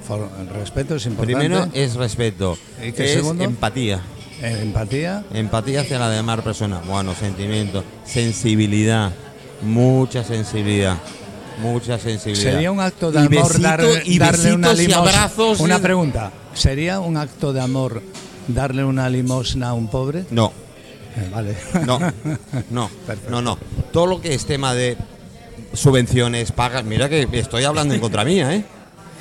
[0.06, 1.40] For- el respeto es importante.
[1.48, 2.58] Primero es respeto.
[2.86, 3.44] ¿Y qué es segundo?
[3.44, 4.02] empatía.
[4.42, 5.24] Eh, empatía.
[5.34, 6.80] Empatía hacia la demás persona.
[6.88, 9.12] Bueno, sentimiento, sensibilidad,
[9.64, 10.98] mucha sensibilidad,
[11.62, 12.52] mucha sensibilidad.
[12.52, 14.98] Sería un acto de Y amor besito- dar- y darle una limosna.
[14.98, 15.60] abrazos.
[15.60, 16.32] Una pregunta.
[16.54, 18.02] ¿Sería un acto de amor
[18.48, 20.26] darle una limosna a un pobre?
[20.32, 20.52] No,
[21.16, 21.56] Eh, vale.
[21.86, 22.00] no,
[22.70, 23.32] no, Perfecto.
[23.32, 23.58] no, no.
[23.92, 24.98] Todo lo que es tema de
[25.78, 28.66] subvenciones, pagas, mira que estoy hablando en contra mía, ¿eh?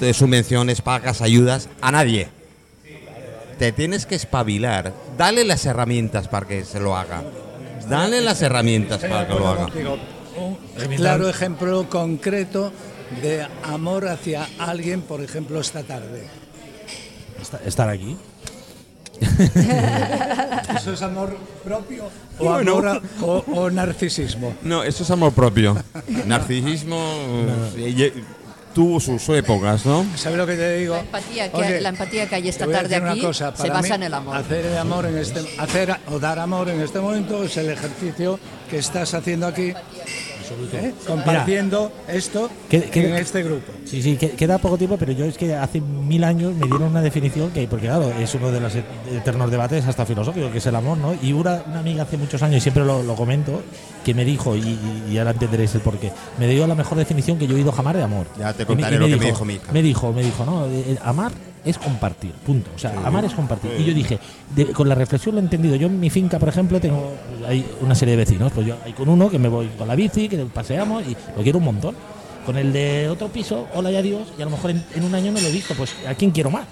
[0.01, 2.29] De subvenciones, pagas, ayudas, a nadie.
[3.59, 4.93] Te tienes que espabilar.
[5.17, 7.23] Dale las herramientas para que se lo haga.
[7.89, 9.67] Dale las herramientas para que lo haga.
[10.37, 12.73] Un claro ejemplo concreto
[13.23, 16.25] de amor hacia alguien, por ejemplo, esta tarde.
[17.41, 18.17] Esta- Estar aquí.
[20.77, 22.05] ¿Eso es amor propio
[22.39, 22.73] o, Bueno.
[22.73, 24.55] amor a- o, o narcisismo?
[24.63, 25.77] No, eso es amor propio.
[26.27, 26.99] Narcisismo
[27.77, 28.13] eh, ye-
[28.75, 30.05] tuvo sus épocas, ¿no?
[30.17, 30.95] ¿Sabes lo que te digo?
[30.95, 33.95] La empatía que, Oye, la empatía que hay esta tarde aquí cosa, se basa mí,
[33.95, 34.37] en el amor.
[34.37, 38.39] Hacer el amor en este, hacer o dar amor en este momento es el ejercicio
[38.69, 39.73] que estás haciendo aquí,
[40.73, 40.95] ¿eh?
[41.07, 43.73] compartiendo esto ¿Qué- qué- en este grupo.
[43.85, 46.85] Sí, sí, que- queda poco tiempo, pero yo es que hace mil años me dieron
[46.85, 50.59] una definición que, porque claro, es uno de los et- eternos debates hasta filosóficos, que
[50.59, 51.15] es el amor, ¿no?
[51.23, 53.63] Y una, una amiga hace muchos años, y siempre lo, lo comento,
[54.05, 57.55] que me dijo, y, ahora entenderéis el porqué, me dio la mejor definición que yo
[57.55, 58.27] he oído jamás de amor.
[58.39, 59.73] Ya te contaré y lo que me dijo mi hija.
[59.73, 61.33] Me dijo, me dijo, no, eh, eh, amar
[61.67, 62.71] es compartir, punto.
[62.75, 63.73] O sea, amar es compartir.
[63.79, 64.19] Y yo dije,
[64.55, 65.77] de- con la reflexión lo he entendido.
[65.77, 67.13] Yo en mi finca, por ejemplo, tengo
[67.47, 68.53] hay una serie de vecinos.
[68.53, 71.43] Pues yo hay con uno que me voy con la bici, que paseamos y lo
[71.43, 71.95] quiero un montón.
[72.47, 75.15] Con el de otro piso, hola y adiós, y a lo mejor en, en un
[75.15, 75.75] año no lo he visto.
[75.75, 76.67] Pues ¿a quién quiero más?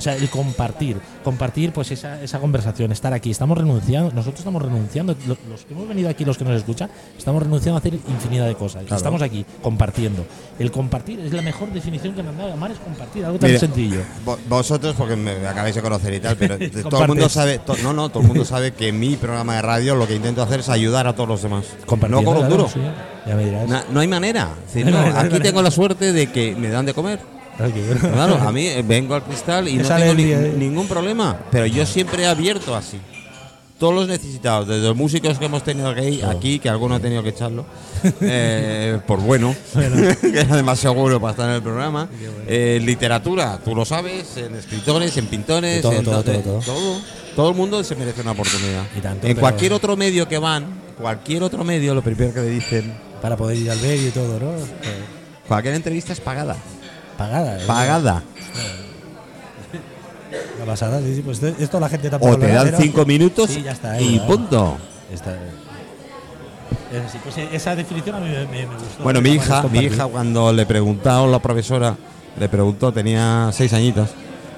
[0.00, 3.30] O sea, el compartir, compartir pues esa, esa conversación, estar aquí.
[3.30, 6.88] Estamos renunciando, nosotros estamos renunciando, lo- los que hemos venido aquí, los que nos escuchan,
[7.18, 8.84] estamos renunciando a hacer infinidad de cosas.
[8.84, 8.96] Claro.
[8.96, 10.24] Estamos aquí compartiendo.
[10.58, 12.54] El compartir es la mejor definición que me han dado.
[12.54, 14.00] Amar es compartir, algo tan Mira, sencillo.
[14.24, 16.56] vo- Vosotros, porque me acabáis de conocer y tal, pero
[16.88, 19.62] todo el mundo sabe, to- no, no, todo el mundo sabe que mi programa de
[19.62, 21.66] radio lo que intento hacer es ayudar a todos los demás.
[21.84, 22.72] Compartiendo, No cobro un claro, duro.
[22.72, 22.80] sí,
[23.28, 23.68] ya me dirás.
[23.90, 24.44] No hay manera.
[24.46, 26.94] No hay no, manera, no hay aquí tengo la suerte de que me dan de
[26.94, 27.20] comer.
[28.12, 30.24] Claro a mí eh, vengo al cristal y no tengo ni-
[30.58, 31.38] ningún problema.
[31.50, 32.98] Pero yo siempre he abierto así.
[33.78, 37.22] Todos los necesitados, desde los músicos que hemos tenido aquí, aquí que alguno ha tenido
[37.22, 37.64] que echarlo,
[38.20, 39.54] eh, por bueno,
[40.20, 42.06] que era demasiado bueno para estar en el programa.
[42.46, 46.60] Eh, literatura, tú lo sabes, en escritores, en pintores, todo, en todo, todo, todo.
[46.60, 47.00] todo.
[47.34, 48.84] Todo el mundo se merece una oportunidad.
[49.02, 50.66] Tanto, en cualquier otro medio que van,
[51.00, 52.92] cualquier otro medio, lo primero que le dicen,
[53.22, 54.50] Para poder ir al medio y todo, ¿no?
[55.48, 56.56] cualquier entrevista es pagada.
[57.20, 57.56] Pagada.
[57.58, 57.62] ¿eh?
[57.66, 58.22] Pagada.
[60.58, 61.22] La pasada, sí, sí.
[61.22, 64.78] Pues esto la gente tampoco O te dan cinco minutos Sí, ya está, y punto.
[65.12, 65.34] Esta-
[66.92, 69.02] es así, pues esa definición a mí me, me- me gustó.
[69.02, 71.94] Bueno, mi hija, mi hija cuando le preguntó la profesora,
[72.38, 74.10] le preguntó, tenía seis añitas,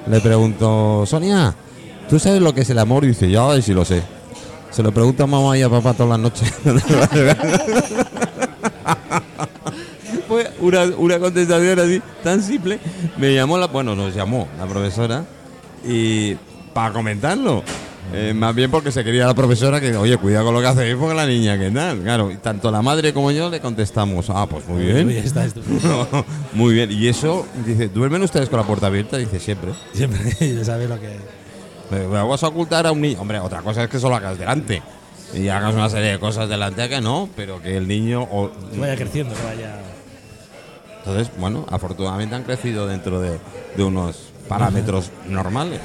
[0.06, 1.54] le preguntó, Sonia,
[2.08, 3.04] ¿tú sabes lo que es el amor?
[3.04, 4.02] Y dice, ya, sí lo sé.
[4.70, 6.52] Se lo pregunta a mamá y a papá todas las noches.
[10.32, 12.78] Fue una, una contestación así, tan simple.
[13.18, 15.24] Me llamó la, bueno, nos llamó la profesora
[15.86, 16.34] y
[16.72, 17.62] para comentarlo.
[18.14, 20.96] Eh, más bien porque se quería la profesora que, oye, cuidado con lo que hacéis
[20.96, 22.00] porque la niña, ¿qué tal?
[22.00, 25.08] Claro, y tanto la madre como yo le contestamos, ah, pues muy bien.
[25.10, 25.46] Está
[26.52, 26.90] muy bien.
[26.90, 29.16] Y eso, dice, ¿duermen ustedes con la puerta abierta?
[29.18, 29.72] Dice, siempre.
[29.92, 30.18] Siempre
[30.56, 31.10] ya sabes lo que.
[31.90, 33.20] Me vas a ocultar a un niño.
[33.20, 34.82] Hombre, otra cosa es que solo hagas delante.
[35.34, 38.22] Y hagas una serie de cosas delante que no, pero que el niño.
[38.22, 39.78] o- que vaya creciendo, que vaya.
[41.04, 43.38] Entonces, bueno, afortunadamente han crecido dentro de,
[43.76, 45.80] de unos parámetros normales.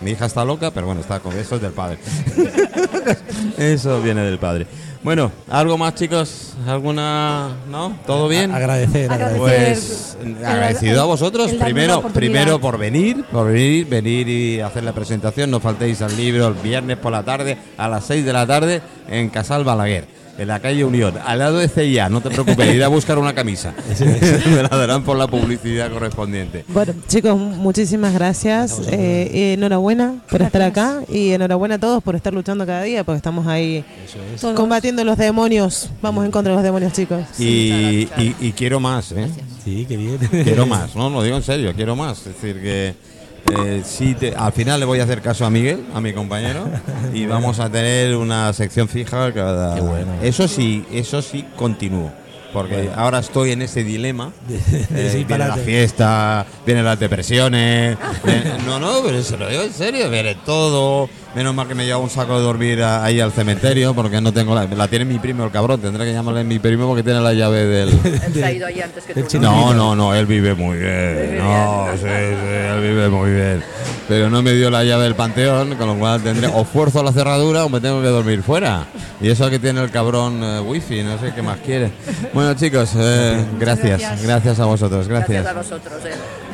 [0.00, 1.98] Mi hija está loca, pero bueno, está con eso es del padre.
[3.58, 4.66] eso viene del padre.
[5.02, 6.54] Bueno, ¿algo más, chicos?
[6.66, 7.56] ¿Alguna.
[7.70, 7.96] ¿No?
[8.06, 8.50] ¿Todo bien?
[8.50, 9.38] A- agradecer, Agradecer.
[9.40, 14.82] Pues el- agradecido a vosotros, el primero, primero por venir, por venir, venir y hacer
[14.84, 15.50] la presentación.
[15.50, 18.82] No faltéis al libro el viernes por la tarde a las 6 de la tarde
[19.08, 20.17] en Casal Balaguer.
[20.38, 23.34] En la calle Unión, al lado de CIA, no te preocupes, ir a buscar una
[23.34, 23.74] camisa.
[24.46, 26.64] Me la darán por la publicidad correspondiente.
[26.68, 28.80] Bueno, chicos, muchísimas gracias.
[28.90, 33.16] Eh, enhorabuena por estar acá y enhorabuena a todos por estar luchando cada día, porque
[33.16, 33.84] estamos ahí
[34.54, 35.90] combatiendo los demonios.
[36.02, 37.20] Vamos en contra de los demonios, chicos.
[37.38, 39.28] Y, y- y quiero más, ¿eh?
[39.64, 40.18] Sí, qué bien.
[40.18, 42.18] Quiero más, no, lo digo en serio, quiero más.
[42.26, 42.94] Es decir, que
[43.50, 46.68] eh, sí te- al final le voy a hacer caso a Miguel, a mi compañero,
[47.14, 49.74] y vamos a tener una sección fija cada.
[49.76, 50.12] Qué bueno.
[50.22, 52.12] Eso sí, eso sí continúo.
[52.52, 54.32] Porque ahora estoy en ese dilema.
[54.94, 57.96] Eh, sí, viene la fiesta, vienen las depresiones.
[58.24, 61.08] viene- no, no, pero se lo digo en serio, viene todo.
[61.34, 64.32] Menos mal que me lleva un saco de dormir a- ahí al cementerio porque no
[64.32, 64.64] tengo la.
[64.64, 65.80] La tiene mi primo, el cabrón.
[65.80, 67.90] Tendré que llamarle mi primo porque tiene la llave del.
[67.90, 69.38] Él se ha ido ahí antes que tú.
[69.38, 71.38] No, no, no, él vive muy bien.
[71.38, 73.62] No, sí, sí, él vive muy bien.
[74.08, 77.12] Pero no me dio la llave del panteón, con lo cual tendré o fuerzo la
[77.12, 78.86] cerradura o me tengo que dormir fuera.
[79.20, 81.90] Y eso que tiene el cabrón eh, wifi, no sé qué más quiere.
[82.32, 84.22] Bueno, chicos, eh, gracias, gracias.
[84.22, 85.46] gracias a vosotros, Gracias gracias.
[85.54, 86.04] a vosotros.
[86.06, 86.47] eh.